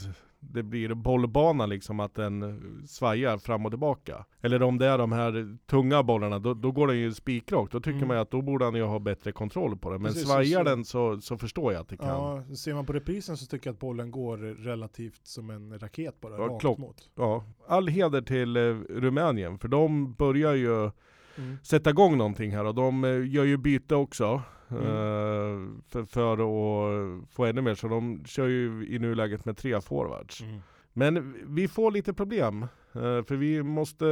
[0.51, 4.25] det blir bollbana liksom, att den svajar fram och tillbaka.
[4.41, 7.71] Eller om det är de här tunga bollarna, då, då går den ju spikrakt.
[7.71, 8.07] Då tycker Mm.
[8.07, 10.01] man att då borde han ju ha bättre kontroll på den.
[10.01, 12.07] Men Precis, svajar så- den så, så förstår jag att det kan.
[12.07, 16.21] Ja, ser man på reprisen så tycker jag att bollen går relativt som en raket
[16.21, 16.77] bara, Ja, rakt klock.
[16.77, 17.09] mot.
[17.15, 17.43] Ja.
[17.67, 20.91] All heder till eh, Rumänien, för de börjar ju
[21.37, 21.57] Mm.
[21.63, 24.41] sätta igång någonting här och de eh, gör ju byte också.
[24.77, 24.85] Mm.
[24.85, 29.81] eh, för, för att få ännu mer, så de kör ju i nuläget med tre
[29.81, 30.41] forwards.
[30.41, 30.59] Mm.
[30.93, 32.61] Men vi får lite problem.
[32.93, 34.05] eh, För vi måste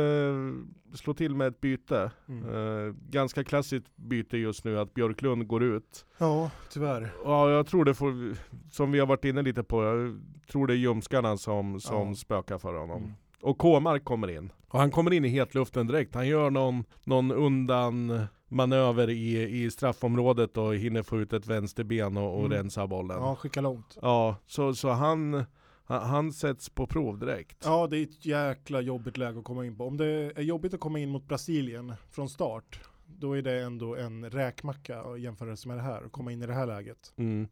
[0.93, 2.11] slå till med ett byte.
[2.27, 2.43] Mm.
[2.87, 6.05] Eh, Ganska klassiskt byte just nu att Björklund går ut.
[6.17, 7.09] Ja, tyvärr.
[7.23, 8.35] Ja, jag tror det får,
[8.71, 10.21] som vi har varit inne lite på, jag
[10.51, 12.15] tror det är ljumskarna som, som Ja.
[12.15, 12.97] spökar för honom.
[13.03, 13.13] Mm.
[13.41, 14.51] Och Kåmark kommer in.
[14.67, 16.15] Och han kommer in i hetluften direkt.
[16.15, 22.17] Han gör någon, någon undan manöver i, i straffområdet och hinner få ut ett vänsterben
[22.17, 22.51] och, och Mm.
[22.51, 23.17] rensa bollen.
[23.17, 23.97] Ja, skicka långt.
[24.01, 25.43] Ja, så, så han,
[25.85, 27.57] han, sätts på prov direkt.
[27.65, 29.85] Ja, det är ett jäkla jobbigt läge att komma in på.
[29.85, 33.95] Om det är jobbigt att komma in mot Brasilien från start, då är det ändå
[33.95, 37.13] en räkmacka i jämförelse med det här, att komma in i det här läget.
[37.17, 37.47] Mm.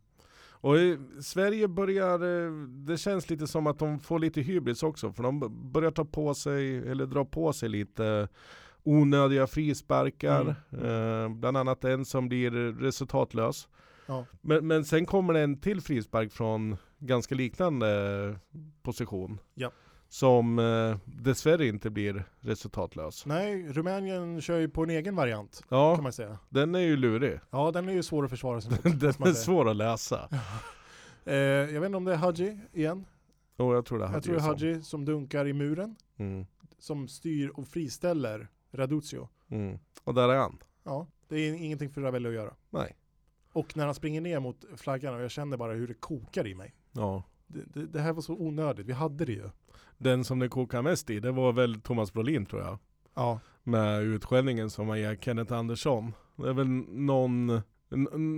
[0.62, 5.12] Och i Sverige börjar, eh, det känns lite som att de får lite hybris också,
[5.12, 5.39] för de
[5.71, 8.27] börjar ta på sig, eller dra på sig lite
[8.84, 10.86] onödiga frisparkar, Mm.
[10.86, 13.68] eh, bland annat en som blir resultatlös.
[14.06, 14.26] Ja.
[14.42, 18.39] Men, men sen kommer det en till frispark från ganska liknande
[18.82, 19.39] position.
[19.54, 19.72] Ja.
[20.12, 23.26] Som eh, dessvärre inte blir resultatlös.
[23.26, 26.38] Nej, Rumänien kör ju på en egen variant kan Ja, man säga.
[26.50, 27.39] den är ju lurig.
[27.52, 28.84] Ja, den är ju svår att försvara sig mot.
[29.00, 29.34] Den är säga.
[29.34, 30.30] svår att läsa.
[31.26, 33.06] Eh, jag vet inte om det är Hadji igen.
[33.58, 35.96] Och jag tror det Jag tror det är Hadji som dunkar i muren.
[36.18, 36.46] Mm,
[36.80, 39.29] Som styr och friställer Raduzio.
[39.49, 39.79] mm.
[40.03, 40.58] Och där är han.
[40.84, 42.53] Ja, det är ingenting för Ravelli att göra.
[42.69, 42.95] Nej.
[43.53, 46.55] Och när han springer ner mot flaggan och jag känner bara hur det kokar i
[46.55, 46.75] mig.
[46.91, 47.23] Ja.
[47.47, 49.49] Det, det, det här var så onödigt, vi hade det ju.
[49.97, 52.77] Den som det kokar mest i, det var väl Thomas Brolin tror jag.
[53.15, 56.13] Ja, Med utskällningen som man ger Kenneth Andersson.
[56.36, 57.62] Det är väl någon,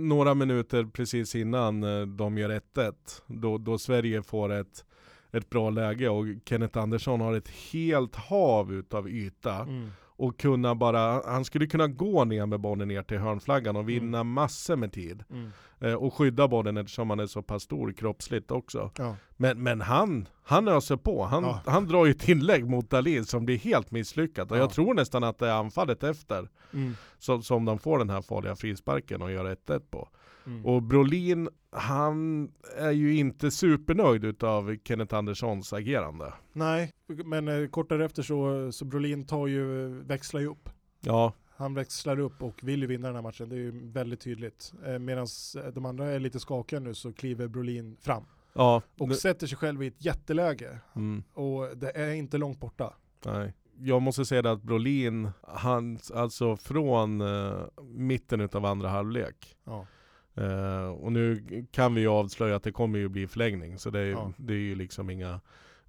[0.08, 2.94] några minuter precis innan eh, de gör 1-1.
[3.26, 4.84] Då, då Sverige får ett,
[5.30, 9.54] ett bra läge och Kenneth Andersson har ett helt hav utav yta.
[9.60, 9.90] mm.
[10.22, 14.24] Och kunna bara, han skulle kunna gå ner med bollen ner till hörnflaggan och vinna
[14.24, 15.24] massor med tid.
[15.30, 15.50] Mm.
[15.80, 18.90] Eh, och skydda bollen eftersom han är så pass stor kroppsligt också.
[18.98, 19.16] Ja.
[19.36, 21.22] Men, men han, han öser på.
[21.24, 21.60] Han, Ja.
[21.66, 24.50] han drar ju ett inlägg mot Dalin som blir helt misslyckat.
[24.50, 24.60] Och Ja.
[24.60, 26.94] jag tror nästan att det är anfallet efter Mm.
[27.18, 30.08] som, som de får den här farliga frisparken och gör 1-1 på.
[30.46, 30.66] Mm.
[30.66, 36.32] Och Brolin, han är ju inte supernöjd utav Kenneth Anderssons agerande.
[36.52, 36.90] Nej,
[37.24, 40.68] men eh, kort därefter så, så Brolin tar ju, växlar ju upp.
[41.00, 44.20] Ja, Han växlar upp och vill ju vinna den här matchen, det är ju väldigt
[44.20, 44.72] tydligt.
[44.86, 45.26] Eh, Medan
[45.72, 48.24] de andra är lite skakiga nu så kliver Brolin fram.
[48.52, 48.82] Ja.
[48.98, 50.78] Och det- sätter sig själv i ett jätteläge.
[50.96, 51.22] mm.
[51.34, 52.94] Och det är inte långt borta.
[53.26, 53.54] Nej.
[53.78, 59.56] Jag måste säga det att Brolin, han, alltså från eh, mitten utav andra halvlek.
[59.64, 59.86] Ja.
[60.34, 63.78] Eh, och nu kan vi ju avslöja att det kommer ju bli förlängning.
[63.78, 64.32] Så det är, Ja.
[64.36, 65.40] det är ju liksom inga...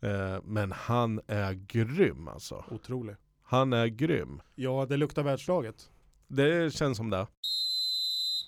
[0.02, 2.65] Eh, men han är grym alltså.
[2.71, 3.15] Otrolig.
[3.43, 4.41] Han är grym.
[4.56, 5.89] Ja, det luktar världslaget.
[6.28, 7.28] Det känns som det.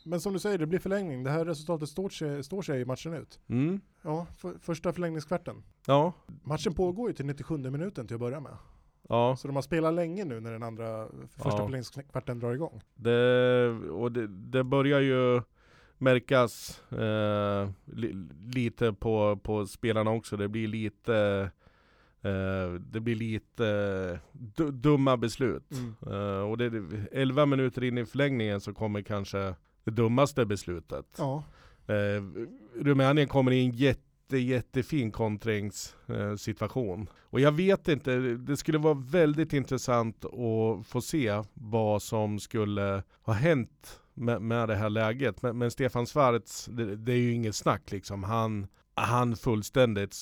[0.07, 1.23] Men som du säger, det blir förlängning.
[1.23, 3.39] Det här resultatet står sig, står sig i matchen ut.
[3.47, 3.81] Mm.
[4.01, 5.63] Ja, för, första förlängningskvarten.
[5.87, 6.13] Ja.
[6.43, 8.57] Matchen pågår ju till 97 minuten till att börja med.
[9.09, 9.35] Ja.
[9.39, 11.57] Så de har spelat länge nu när den andra, första Ja.
[11.57, 12.81] förlängningskvarten drar igång.
[12.95, 15.41] Det, och det, det börjar ju
[15.97, 20.37] märkas eh, li, lite på, på spelarna också.
[20.37, 21.49] Det blir lite
[22.21, 25.71] eh, det blir lite du, dumma beslut.
[26.07, 31.05] Eh, och det, 11 minuter in i förlängningen så kommer kanske det dummaste beslutet.
[31.17, 31.43] Ja,
[31.87, 32.23] Eh,
[32.75, 37.09] Rumänien kommer i en jätte, jättefin kontringssituation.
[37.29, 43.03] och jag vet inte, det skulle vara väldigt intressant att få se vad som skulle
[43.21, 45.41] ha hänt med, med det här läget.
[45.41, 48.23] Men, men Stefan Schwarz, det, det är ju inget snack liksom.
[48.23, 50.15] Han, han fullständigt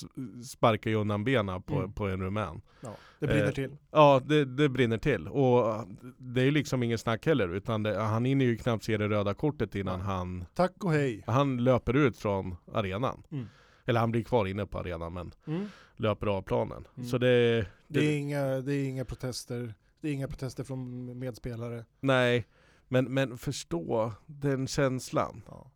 [0.46, 1.92] sparkar ju undan benen på, Mm.
[1.92, 2.60] på en rumän.
[2.80, 2.96] ja.
[3.18, 3.76] det brinner Eh, till.
[3.90, 5.28] Ja, det, det brinner till.
[5.28, 5.86] Och
[6.18, 7.48] det är liksom ingen snack heller.
[7.48, 10.06] Utan det, han hinner ju knappt se det röda kortet innan Nej.
[10.08, 11.24] han Tack och hej.
[11.26, 13.22] han löper ut från arenan.
[13.30, 13.46] Mm.
[13.84, 15.66] Eller han blir kvar inne på arenan men Mm.
[15.96, 16.86] löper av planen.
[16.96, 17.08] Mm.
[17.08, 19.74] Så det, Det, är inga, det är inga protester.
[20.00, 21.84] Det är inga protester från medspelare.
[22.00, 22.46] nej.
[22.88, 25.42] Men, men förstå den känslan.
[25.48, 25.70] Ja.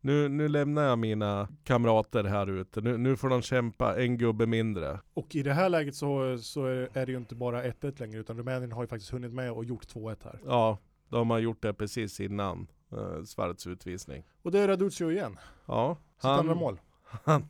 [0.00, 2.80] Nu, nu lämnar jag mina kamrater här ute.
[2.80, 5.00] Nu, nu får de kämpa en gubbe mindre.
[5.14, 8.38] Och i det här läget så, så är det ju inte bara 1-1 längre utan
[8.38, 10.40] Rumänien har ju faktiskt hunnit med och gjort 2-1 här.
[10.46, 14.24] Ja, de har gjort det precis innan eh, Svarts utvisning.
[14.42, 15.36] Och det är Raduzio igen.
[15.66, 16.80] Ja, Sitt andra mål.
[17.24, 17.48] Han,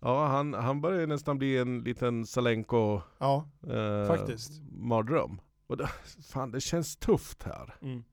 [0.00, 4.62] ja, han, han börjar nästan bli en liten Salenko Ja, eh, Faktiskt.
[4.70, 5.40] mardröm.
[5.66, 5.88] Och det,
[6.32, 7.74] fan, det känns tufft här.
[7.82, 8.04] mm.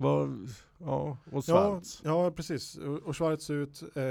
[0.00, 2.00] Vad, ja, och ja, Schwarz.
[2.04, 2.76] ja precis.
[2.76, 3.82] Och, och Schwarz ut.
[3.96, 4.02] Eh,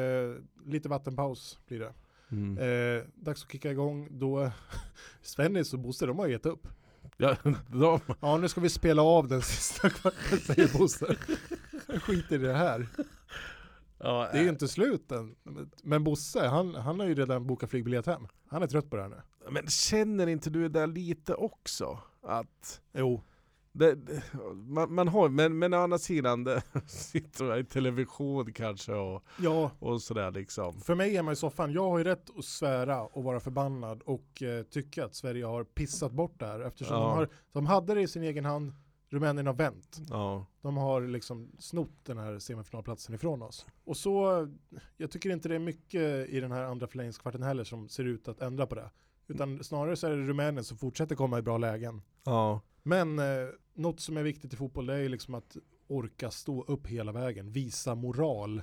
[0.66, 1.94] lite vattenpaus blir det.
[2.32, 2.58] Mm.
[2.58, 4.08] Eh, dags att kicka igång.
[4.12, 4.52] Då
[5.22, 6.68] Svennis och Bosse, de har gett upp.
[7.18, 7.36] Ja,
[7.68, 11.16] de, Ja, nu ska vi spela av den sista kvarten, säger Bosse.
[12.00, 12.88] Skiter i det här.
[13.98, 15.36] ja, Det är ju inte slut än.
[15.84, 18.28] Men Bosse, han, han har ju redan bokat flygbiljett hem.
[18.50, 19.22] Han är trött på det här nu.
[19.52, 22.00] Men känner inte du det där lite också?
[22.22, 23.22] Att Jo.
[23.72, 24.24] Det, det,
[24.56, 29.24] man, man har, men, men å andra sidan, det sitter man i television kanske och,
[29.40, 30.82] Ja, och sådär liksom.
[30.82, 31.72] för mig är man i soffan.
[31.72, 35.64] Jag har ju rätt att svära och vara förbannad och eh, tycka att Sverige har
[35.64, 36.60] pissat bort det här.
[36.60, 37.02] Eftersom Ja.
[37.04, 38.74] de, har, de hade det i sin egen hand.
[39.12, 39.98] Rumänien har vänt.
[40.10, 40.46] Ja.
[40.62, 43.66] De har liksom snott den här semifinalplatsen ifrån oss.
[43.86, 44.48] Och så,
[44.98, 48.28] jag tycker inte det är mycket i den här andra förlängningskvarten heller som ser ut
[48.28, 48.90] att ändra på det.
[49.28, 52.02] Utan snarare så är det Rumänien som fortsätter komma i bra lägen.
[52.24, 52.62] Ja.
[52.84, 55.58] Men eh, något som är viktigt i fotboll är ju liksom att
[55.88, 58.62] orka stå upp hela vägen, visa moral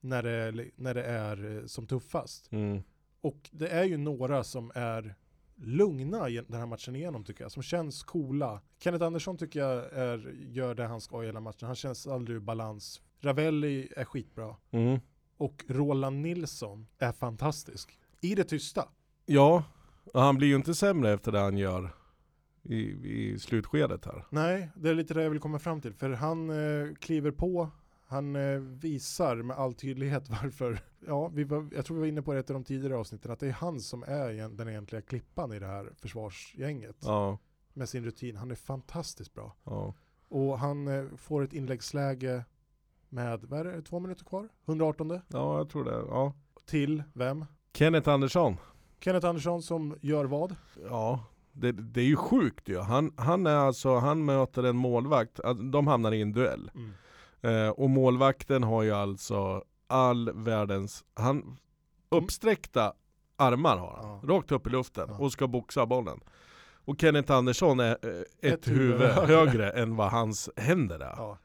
[0.00, 2.52] när det, när det är eh, som tuffast.
[2.52, 2.82] Mm.
[3.20, 5.14] Och det är ju några som är
[5.56, 8.60] lugna den här matchen igenom tycker jag, som känns coola.
[8.78, 12.36] Kenneth Andersson tycker jag är, gör det han ska i hela matchen, han känns aldrig
[12.36, 13.02] ur balans.
[13.20, 14.56] Ravelli är skitbra.
[14.70, 15.00] Mm.
[15.36, 17.98] Och Roland Nilsson är fantastisk.
[18.20, 18.88] I det tysta.
[19.26, 19.64] Ja,
[20.12, 21.90] och han blir ju inte sämre efter det han gör
[22.68, 22.78] i,
[23.32, 24.26] i slutskedet här.
[24.30, 25.94] Nej, det är lite det jag vill komma fram till.
[25.94, 27.70] För han eh, kliver på,
[28.06, 32.22] han eh, visar med all tydlighet varför, ja, vi var, jag tror vi var inne
[32.22, 34.68] på det i ett av de tidigare avsnitten, att det är han som är den
[34.68, 36.96] egentliga klippan i det här försvarsgänget.
[37.00, 37.38] Ja,
[37.72, 39.56] Med sin rutin, han är fantastiskt bra.
[39.64, 39.94] ja.
[40.28, 42.44] Och han eh, får ett inläggsläge
[43.08, 44.48] med, vad är det, två minuter kvar?
[44.64, 45.90] 118 ja jag tror det.
[45.90, 46.32] Ja.
[46.64, 47.44] till vem?
[47.72, 48.56] Kenneth Andersson.
[49.00, 50.56] Kenneth Andersson som gör vad?
[50.90, 51.24] Ja,
[51.56, 52.78] det, det är ju sjukt ju.
[52.78, 56.70] Han, han, är alltså, han möter en målvakt, Alltså, de hamnar i en duell.
[57.40, 61.56] Eh, och målvakten har ju alltså all världens, han
[62.08, 62.92] uppsträckta
[63.36, 64.34] armar har han, Ja.
[64.36, 65.18] rakt upp i luften Ja.
[65.18, 66.20] och ska boxa bollen.
[66.84, 69.34] Och Kenneth Andersson är eh, ett, Ett huvud huvud högre.
[69.36, 71.14] högre än vad hans händer är.
[71.16, 71.38] Ja.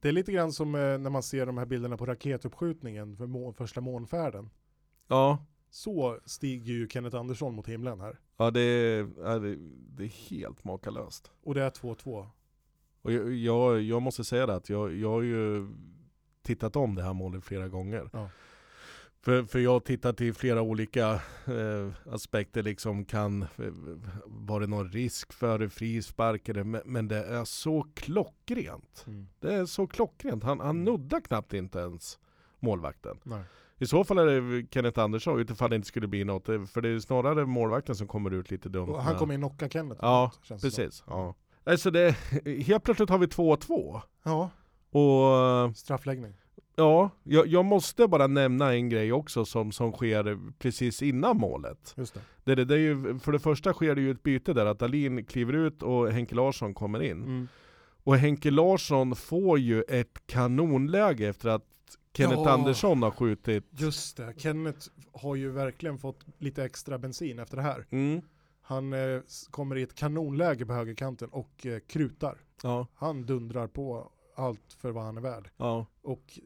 [0.00, 3.26] Det är lite grann som eh, när man ser de här bilderna på raketuppskjutningen för
[3.26, 4.50] må- första månfärden.
[5.08, 5.38] Ja,
[5.72, 8.18] Så stiger ju Kenneth Andersson mot himlen här.
[8.36, 9.40] ja det, är,
[9.96, 11.30] det, är helt makalöst.
[11.42, 12.26] Och det är 2-2.
[13.02, 15.68] Och jag, jag, jag måste säga det att jag, jag har ju
[16.42, 18.10] tittat om det här målet flera gånger.
[18.12, 18.28] Ja.
[19.20, 23.46] För, för jag har tittat i flera olika eh, aspekter, liksom kan,
[24.26, 26.48] var det någon risk för frispark?
[26.48, 29.04] Men, men det är så klockrent.
[29.06, 29.28] Mm.
[29.40, 32.18] Det är så klockrent, han, han nuddar knappt inte ens
[32.58, 33.18] målvakten.
[33.22, 33.42] Nej.
[33.82, 36.48] I så fall är det Kenneth Andersson, utifall det inte skulle bli något.
[36.48, 38.88] eh, För det är snarare målvakten som kommer ut lite dumt.
[38.88, 40.00] Och han kommer ju knocka Kenneth.
[40.02, 40.58] Ja, som.
[40.58, 41.34] Precis, ja.
[41.64, 42.10] Alltså det,
[42.66, 44.00] helt plötsligt har vi 2-2.
[44.24, 44.50] Ja,
[45.00, 46.32] Och straffläggning.
[46.76, 51.94] ja, jag, jag måste bara nämna en grej också som, som sker precis innan målet.
[51.96, 52.14] Just
[52.44, 52.54] det.
[52.54, 55.24] Det, det, är ju, för det första sker det ju ett byte där, att Dahlin
[55.24, 57.22] kliver ut och Henke Larsson kommer in.
[57.22, 57.48] Mm.
[58.04, 61.62] Och Henke Larsson får ju ett kanonläge efter att
[62.16, 62.50] Kenneth Ja.
[62.50, 63.64] Andersson har skjutit.
[63.70, 67.86] Just det, Kenneth har ju verkligen fått lite extra bensin efter det här.
[67.90, 68.20] Mm.
[68.62, 72.38] Han eh, kommer i ett kanonläge på högerkanten och eh, krutar.
[72.62, 75.50] Ja, Han dundrar på allt för vad han är värd.
[75.56, 76.38] ja, Och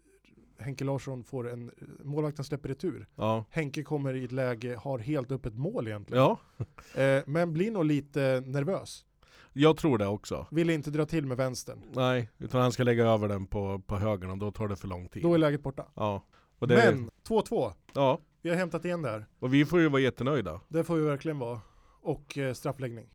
[0.58, 1.70] Henke Larsson får en,
[2.04, 3.06] målvakten släpper retur.
[3.14, 3.44] ja.
[3.50, 6.22] Henke kommer i ett läge, har helt öppet mål egentligen.
[6.22, 6.38] Ja,
[7.02, 9.04] Eh, men blir nog lite nervös.
[9.58, 10.46] Jag tror det också.
[10.50, 11.82] Vill inte dra till med vänstern.
[11.92, 14.88] Nej, utan han ska lägga över den på, på högern och då tar det för
[14.88, 15.22] lång tid.
[15.22, 15.86] Då är läget borta.
[15.94, 16.24] Ja.
[16.58, 17.72] Och det, Men 2-2.
[17.94, 19.26] ja, Vi har hämtat igen det här.
[19.38, 20.60] och vi får ju vara jättenöjda.
[20.68, 21.60] Det får vi verkligen vara.
[22.02, 23.06] Och eh, straffläggning.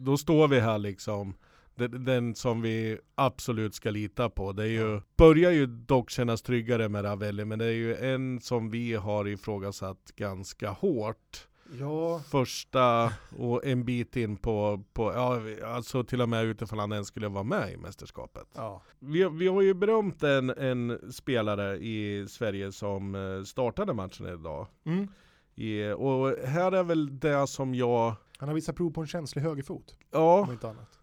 [0.00, 1.34] Då står vi här liksom,
[1.74, 4.52] den, den som vi absolut ska lita på.
[4.52, 8.40] Det är ju, börjar ju dock kännas tryggare med Ravelli, men det är ju en
[8.40, 11.46] som vi har ifrågasatt ganska hårt.
[11.78, 16.92] Ja, Första och en bit in på, på ja, alltså till och med utifrån han
[16.92, 18.46] ens skulle vara med i mästerskapet.
[18.54, 18.82] ja.
[18.98, 24.66] Vi, vi har ju berömt en, en spelare i Sverige som eh, startade matchen idag.
[24.84, 25.08] Mm.
[25.54, 29.42] I, och här är väl det som jag, Han har visat prov på en känslig
[29.42, 29.96] högerfot.
[30.10, 30.48] ja.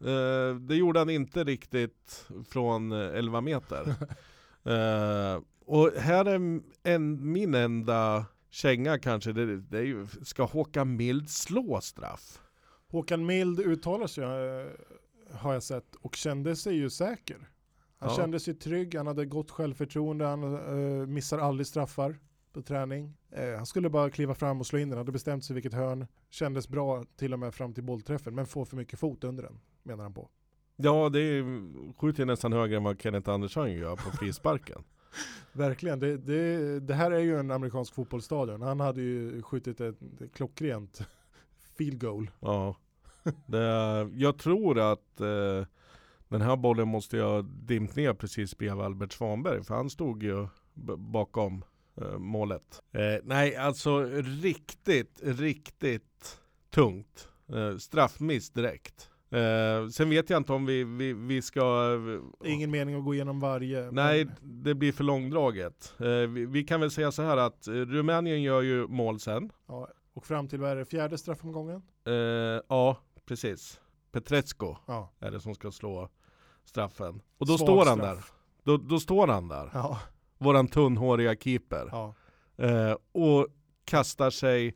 [0.02, 3.96] Eh, det gjorde han inte riktigt från eh, 11 meter.
[4.68, 8.26] Eh, och här är en, min enda
[8.58, 12.42] känga kanske, det, det är ju, ska Håkan Mild slå straff?
[12.88, 14.68] Håkan Mild uttalar sig eh,
[15.38, 17.38] har jag sett och kände sig ju säker.
[17.98, 18.16] Han Ja.
[18.16, 22.20] kände sig trygg, han hade gott självförtroende, han eh, missar aldrig straffar
[22.54, 23.14] på träning.
[23.32, 26.08] Eh, han skulle bara kliva fram och slå in den, hade bestämt sig vilket hörn.
[26.30, 29.60] Kändes bra till och med fram till bollträffen, men får för mycket fot under den,
[29.84, 30.30] menar han på.
[30.76, 34.84] Ja, det är, skjuter nästan högre än vad Kenneth Andersson gör på frisparken.
[35.52, 38.62] Verkligen, det, det, det här är ju en amerikansk fotbollsstadion.
[38.62, 39.96] Han hade ju skjutit ett,
[40.34, 41.02] klockrent
[41.78, 42.32] field goal.
[42.40, 42.76] ja.
[43.46, 45.66] Det, jag tror att eh,
[46.28, 50.48] den här bollen måste jag dimpt ner precis bredvid Albert Svanberg, för han stod ju
[50.98, 51.64] bakom
[52.02, 52.82] eh, målet.
[52.92, 56.40] Eh, nej, alltså riktigt, riktigt
[56.70, 57.30] tungt.
[57.54, 59.10] Eh, straffmiss direkt.
[59.30, 61.92] Eh, sen vet jag inte om vi, vi, vi ska...
[62.46, 63.92] Ingen mening att gå igenom varje.
[63.92, 65.94] Nej, men- det blir för långdraget.
[66.00, 69.50] Eh, vi, vi kan väl säga så här att eh, Rumänien gör ju mål sen.
[69.68, 71.82] Ja, och fram till vad är det, fjärde straffomgången?
[72.06, 72.14] Eh,
[72.70, 73.80] ja, precis.
[74.12, 75.12] Petretsko Ja.
[75.20, 76.10] är det som ska slå
[76.66, 77.22] straffen.
[77.38, 78.34] Och då Svag står han straff.
[78.64, 78.72] där.
[78.72, 80.00] Då, då står han där, Ja,
[80.38, 81.90] våran tunnhåriga keeper.
[81.92, 82.14] ja.
[82.58, 83.48] Eh, och
[83.86, 84.76] kastar sig,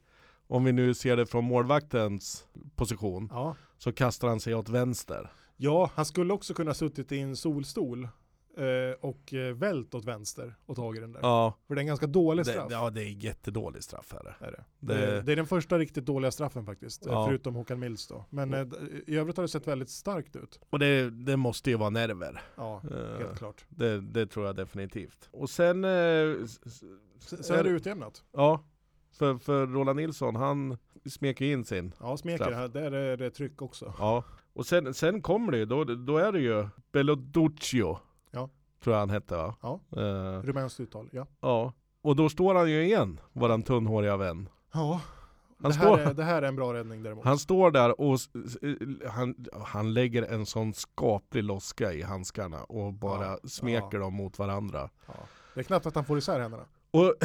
[0.51, 2.45] om vi nu ser det från målvaktens
[2.75, 3.55] position, ja.
[3.77, 5.31] så kastar han sig åt vänster.
[5.57, 8.03] Ja, han skulle också kunna suttit i en solstol
[8.57, 11.19] eh, och eh, vält åt vänster och tagit den där.
[11.23, 12.67] Ja, För det är en ganska dålig det, straff.
[12.71, 14.47] ja det är jättedålig straff här.
[14.47, 14.63] Är det.
[14.79, 17.25] Det- Det, det är den första riktigt dåliga straffen faktiskt, eh, Ja.
[17.27, 18.25] förutom Håkan Mills då.
[18.29, 18.67] Men eh,
[19.07, 20.59] i övrigt har det sett väldigt starkt ut.
[20.69, 22.41] Och det, det måste ju vara nerver.
[22.55, 23.65] Ja, Eh, helt klart.
[23.69, 25.29] Det, det tror jag definitivt.
[25.31, 25.89] Och sen, eh,
[27.41, 28.23] sen är det utjämnat.
[28.31, 28.63] ja,
[29.13, 31.93] för, för Roland Nilsson, han smeker in sin.
[31.99, 33.93] Ja, smeker, här, där är det tryck också.
[33.99, 34.23] Ja.
[34.53, 37.97] Och sen, sen kommer det ju, då, då är det ju Belloduccio.
[38.31, 38.49] Ja.
[38.83, 39.55] Tror jag han hette va?
[39.61, 39.79] Ja.
[39.97, 41.27] Eh, Rumänskt uttal, ja.
[41.41, 41.73] ja.
[42.01, 44.49] Och då står han ju igen, våran tunnhåriga vän.
[44.73, 45.01] Ja,
[45.59, 47.25] Han det här, står- är, det här är en bra räddning däremot.
[47.25, 48.17] Han står där och
[49.09, 49.35] han,
[49.65, 53.99] han lägger en sån skaplig loska i handskarna och bara Ja, smeker ja.
[53.99, 54.89] dem mot varandra.
[55.07, 55.13] Ja.
[55.53, 56.63] Det är knappt att han får isär händerna.
[56.91, 57.15] Och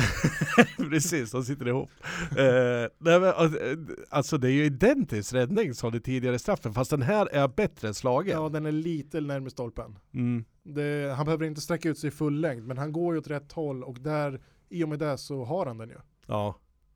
[0.90, 1.90] precis, de sitter ihop.
[2.30, 3.78] Eh, nej, men, eh,
[4.10, 7.94] alltså det är ju identisk räddning som det tidigare straffen, fast den här är bättre
[7.94, 8.42] slagen.
[8.42, 9.98] Ja, den är lite närmare stolpen.
[10.14, 10.44] Mm.
[10.62, 13.30] Det, han behöver inte sträcka ut sig i full längd, men han går ju åt
[13.30, 15.98] rätt håll och där, i och med det så har han den ju.
[16.26, 16.54] ja.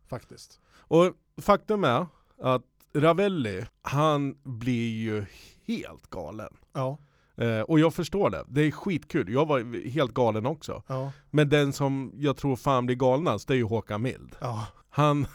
[0.09, 0.61] Faktiskt.
[0.79, 2.07] Och faktum är
[2.39, 2.63] att
[2.95, 5.25] Ravelli, han blir ju
[5.67, 6.57] helt galen.
[6.73, 6.99] Ja.
[7.41, 9.33] Eh, och jag förstår det, det är skitkul.
[9.33, 10.83] Jag var helt galen också.
[10.87, 11.13] Ja.
[11.31, 14.37] Men den som jag tror fan blir galnast, det är ju Håkan Mild.
[14.41, 14.67] Ja.
[14.89, 15.27] Han,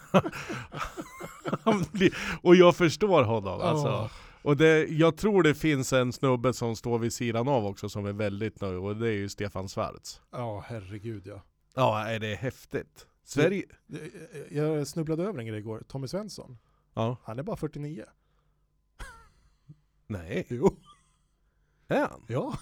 [1.64, 3.88] han blir, och jag förstår honom alltså.
[3.88, 4.08] Åh.
[4.42, 8.06] Och det, jag tror det finns en snubbe som står vid sidan av också som
[8.06, 10.22] är väldigt nöjd och det är ju Stefan Schwarz.
[10.32, 11.42] Ja, herregud ja.
[11.76, 13.08] Ja, är det är häftigt.
[13.24, 13.64] Sverige...
[14.50, 15.84] Jag snubblade över en grej igår.
[15.88, 16.58] Tommy Svensson.
[16.94, 17.18] Ja.
[17.24, 18.06] Han är bara 49.
[20.08, 20.76] Nej, Jo.
[21.88, 22.26] Är han?
[22.28, 22.58] Ja.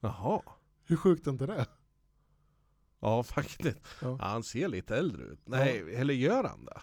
[0.00, 0.40] Jaha.
[0.86, 1.66] Hur sjukt är inte det?
[3.00, 3.78] Ja, faktiskt.
[4.02, 4.16] Ja.
[4.20, 5.40] Ja, han ser lite äldre ut.
[5.44, 6.80] Nej, eller gör han det?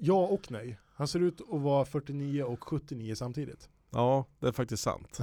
[0.00, 0.78] Ja och nej.
[0.94, 3.68] Han ser ut att vara 49 och 79 samtidigt.
[3.90, 5.18] Ja, det är faktiskt sant.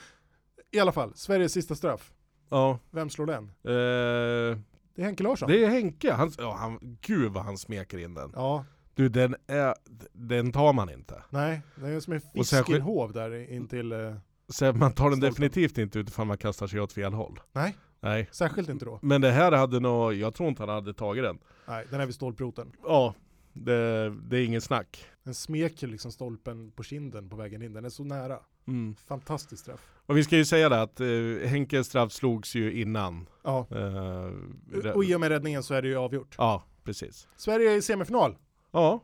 [0.70, 2.12] I alla fall, Sveriges sista straff.
[2.48, 2.78] Ja.
[2.90, 3.44] Vem slår den?
[3.44, 4.58] Eh,
[4.94, 5.48] Det är Henke Larsson.
[5.48, 6.12] det är Henke.
[6.12, 8.32] Han, ja, han, gud vad han smeker in den.
[8.34, 9.74] Ja, Du, den, är,
[10.12, 11.22] den tar man inte.
[11.30, 11.62] nej.
[11.76, 13.92] Det är som en Och särskilt- fiskenhov där in till...
[13.92, 14.16] Eh,
[14.48, 17.40] Så man tar den definitivt inte ut ifall man kastar sig åt fel håll.
[17.52, 18.28] nej, Nej.
[18.32, 18.98] särskilt inte då.
[19.02, 21.38] Men det här hade nog, jag tror inte han hade tagit den.
[21.68, 22.72] Nej, den är vid stolproten.
[22.82, 23.14] Ja,
[23.52, 25.04] det, det är ingen snack.
[25.24, 27.72] Den smeker liksom stolpen på kinden på vägen in.
[27.72, 28.38] Den är så nära.
[28.68, 28.94] Mm.
[29.08, 29.80] Fantastisk straff.
[30.06, 33.26] Och vi ska ju säga det att eh, Henkes straff slogs ju innan.
[33.44, 36.34] Ja, Eh, och i och med räddningen så är det ju avgjort.
[36.38, 37.28] ja, precis.
[37.36, 38.36] Sverige är i semifinal.
[38.70, 39.00] Ja.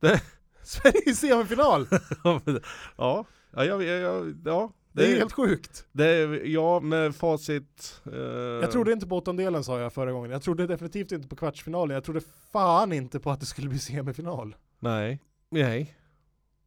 [0.62, 1.86] Sverige är i semifinal!
[2.24, 4.72] ja, ja, jag, jag, ja.
[4.98, 5.86] Det är helt sjukt.
[5.92, 8.00] det är, ja, med facit.
[8.12, 10.30] eh, Jag trodde inte på åttondelen sa jag förra gången.
[10.30, 11.94] Jag trodde definitivt inte på kvartsfinalen.
[11.94, 12.20] Jag trodde
[12.52, 14.56] fan inte på att det skulle bli semifinal.
[14.78, 15.22] Nej.
[15.50, 15.94] Nej.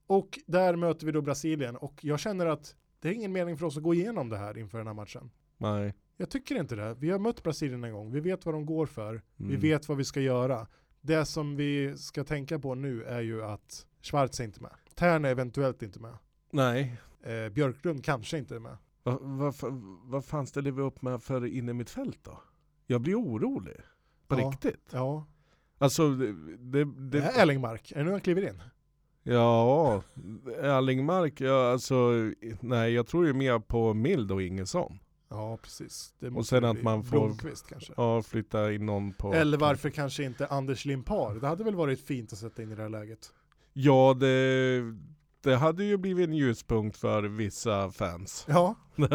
[0.07, 3.65] Och där möter vi då Brasilien och jag känner att det är ingen mening för
[3.65, 5.32] oss att gå igenom det här inför den här matchen.
[5.57, 5.93] Nej.
[6.17, 6.95] Jag tycker inte det.
[6.99, 8.11] Vi har mött Brasilien en gång.
[8.11, 9.21] Vi vet vad de går för.
[9.36, 9.59] Vi Mm.
[9.61, 10.67] vet vad vi ska göra.
[11.01, 14.71] Det som vi ska tänka på nu är ju att Schwarz är inte med.
[14.95, 16.13] Tern är eventuellt inte med.
[16.51, 16.97] Nej.
[17.24, 18.78] Eh, Björklund kanske inte är med.
[19.03, 19.53] Vad va,
[20.03, 22.41] vad fan ställer vi upp med för inne mitt fält då?
[22.88, 23.78] Jag blir orolig.
[24.28, 24.49] På Ja.
[24.49, 24.89] riktigt.
[24.91, 25.26] Ja.
[25.78, 27.91] Alltså, det, det, Det det, är Erlingmark.
[27.91, 28.61] Är det nu han kliver in?
[29.24, 30.03] ja,
[30.61, 32.11] Erlingmark, ja, alltså,
[32.61, 34.99] nej jag tror ju mer på Mild och Ingesson.
[35.30, 36.13] Ja, precis.
[36.36, 37.93] Och sen att man får- Blomqvist kanske.
[37.97, 39.34] Ja, flytta in någon på...
[39.34, 41.36] Eller varför kanske inte Anders Limpar?
[41.36, 43.34] Det hade väl varit fint att sätta in i det här läget.
[43.74, 44.82] Ja, det,
[45.44, 48.46] det hade ju blivit en ljuspunkt för vissa fans.
[48.50, 48.76] Ja,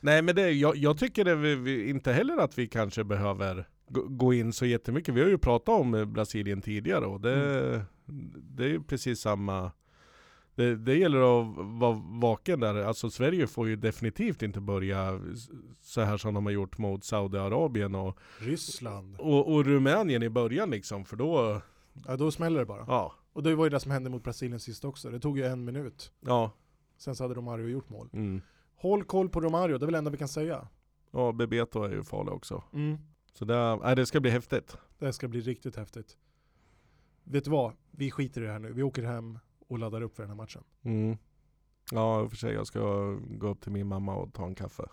[0.00, 3.68] nej men det, jag, jag tycker det, vi, vi, inte heller att vi kanske behöver
[3.88, 5.14] gå, in så jättemycket.
[5.14, 7.84] Vi har ju pratat om eh, Brasilien tidigare och det,
[8.36, 9.72] det är ju precis samma
[10.54, 12.74] det, det gäller att vara vaken där.
[12.74, 15.20] Alltså Sverige får ju definitivt inte börja
[15.82, 19.16] så här som de har gjort mot Saudiarabien och, Ryssland.
[19.18, 21.04] och, och Rumänien i början liksom.
[21.04, 21.60] För då,
[22.06, 22.84] Ja, då smäller det bara.
[22.88, 25.10] ja, Och det var ju det som hände mot Brasilien sist också.
[25.10, 26.12] Det tog ju en minut.
[26.20, 26.50] ja.
[26.96, 28.08] Sen så hade Romario gjort mål.
[28.12, 28.40] Mm.
[28.76, 30.68] Håll koll på Romario, det är väl det enda vi kan säga.
[31.10, 32.62] Ja, Bebeto är ju farlig också.
[32.72, 32.98] Mm.
[33.32, 34.76] Så det, nej, det ska bli häftigt.
[34.98, 36.16] Det ska bli riktigt häftigt.
[37.24, 37.72] Vet du vad?
[37.90, 38.72] Vi skiter i det här nu.
[38.72, 40.64] Vi åker hem och laddar upp för den här matchen.
[40.82, 41.16] Mm.
[41.92, 42.54] Ja, i och för sig.
[42.54, 42.80] Jag ska
[43.28, 44.88] gå upp till min mamma och ta en kaffe.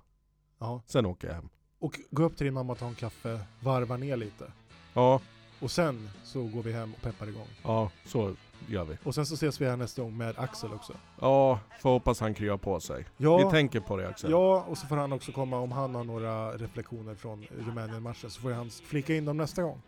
[0.59, 0.81] Ja.
[0.85, 1.49] Sen åker jag hem.
[1.79, 4.51] Och gå upp till din mamma och ta en kaffe, varva ner lite.
[4.93, 5.21] Ja,
[5.61, 7.47] Och sen så går vi hem och peppar igång.
[7.63, 8.33] ja, så
[8.67, 8.97] gör vi.
[9.03, 10.93] Och sen så ses vi här nästa gång med Axel också.
[11.21, 13.05] Ja, får hoppas han kryar på sig.
[13.17, 14.31] Ja, Vi tänker på det Axel.
[14.31, 18.41] ja, och så får han också komma om han har några reflektioner från Rumänien-matchen så
[18.41, 19.81] får han flika in dem nästa gång.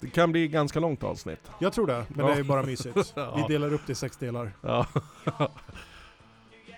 [0.00, 1.50] Det kan bli ganska långt avsnitt.
[1.58, 2.26] Jag tror det, men Ja.
[2.26, 3.12] det är ju bara mysigt.
[3.16, 3.34] Ja.
[3.36, 4.52] Vi delar upp det i sex delar.
[4.60, 4.86] Ja.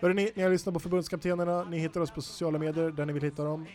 [0.00, 1.64] Hörrni, ni har lyssnat på förbundskaptenerna.
[1.64, 3.66] Ni hittar oss på sociala medier där ni vill hitta dem.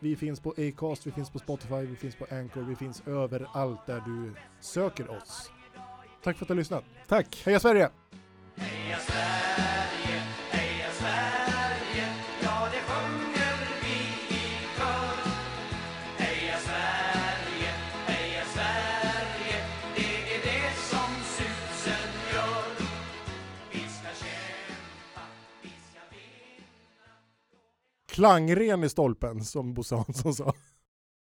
[0.00, 3.86] Vi finns på Acast, vi finns på Spotify, vi finns på Anchor, vi finns överallt
[3.86, 5.50] där du söker oss.
[6.22, 6.84] Tack för att du har lyssnat.
[7.08, 7.42] Tack!
[7.46, 7.90] Heja Sverige!
[28.18, 30.52] Klangren i stolpen, som Bosse Hansson sa.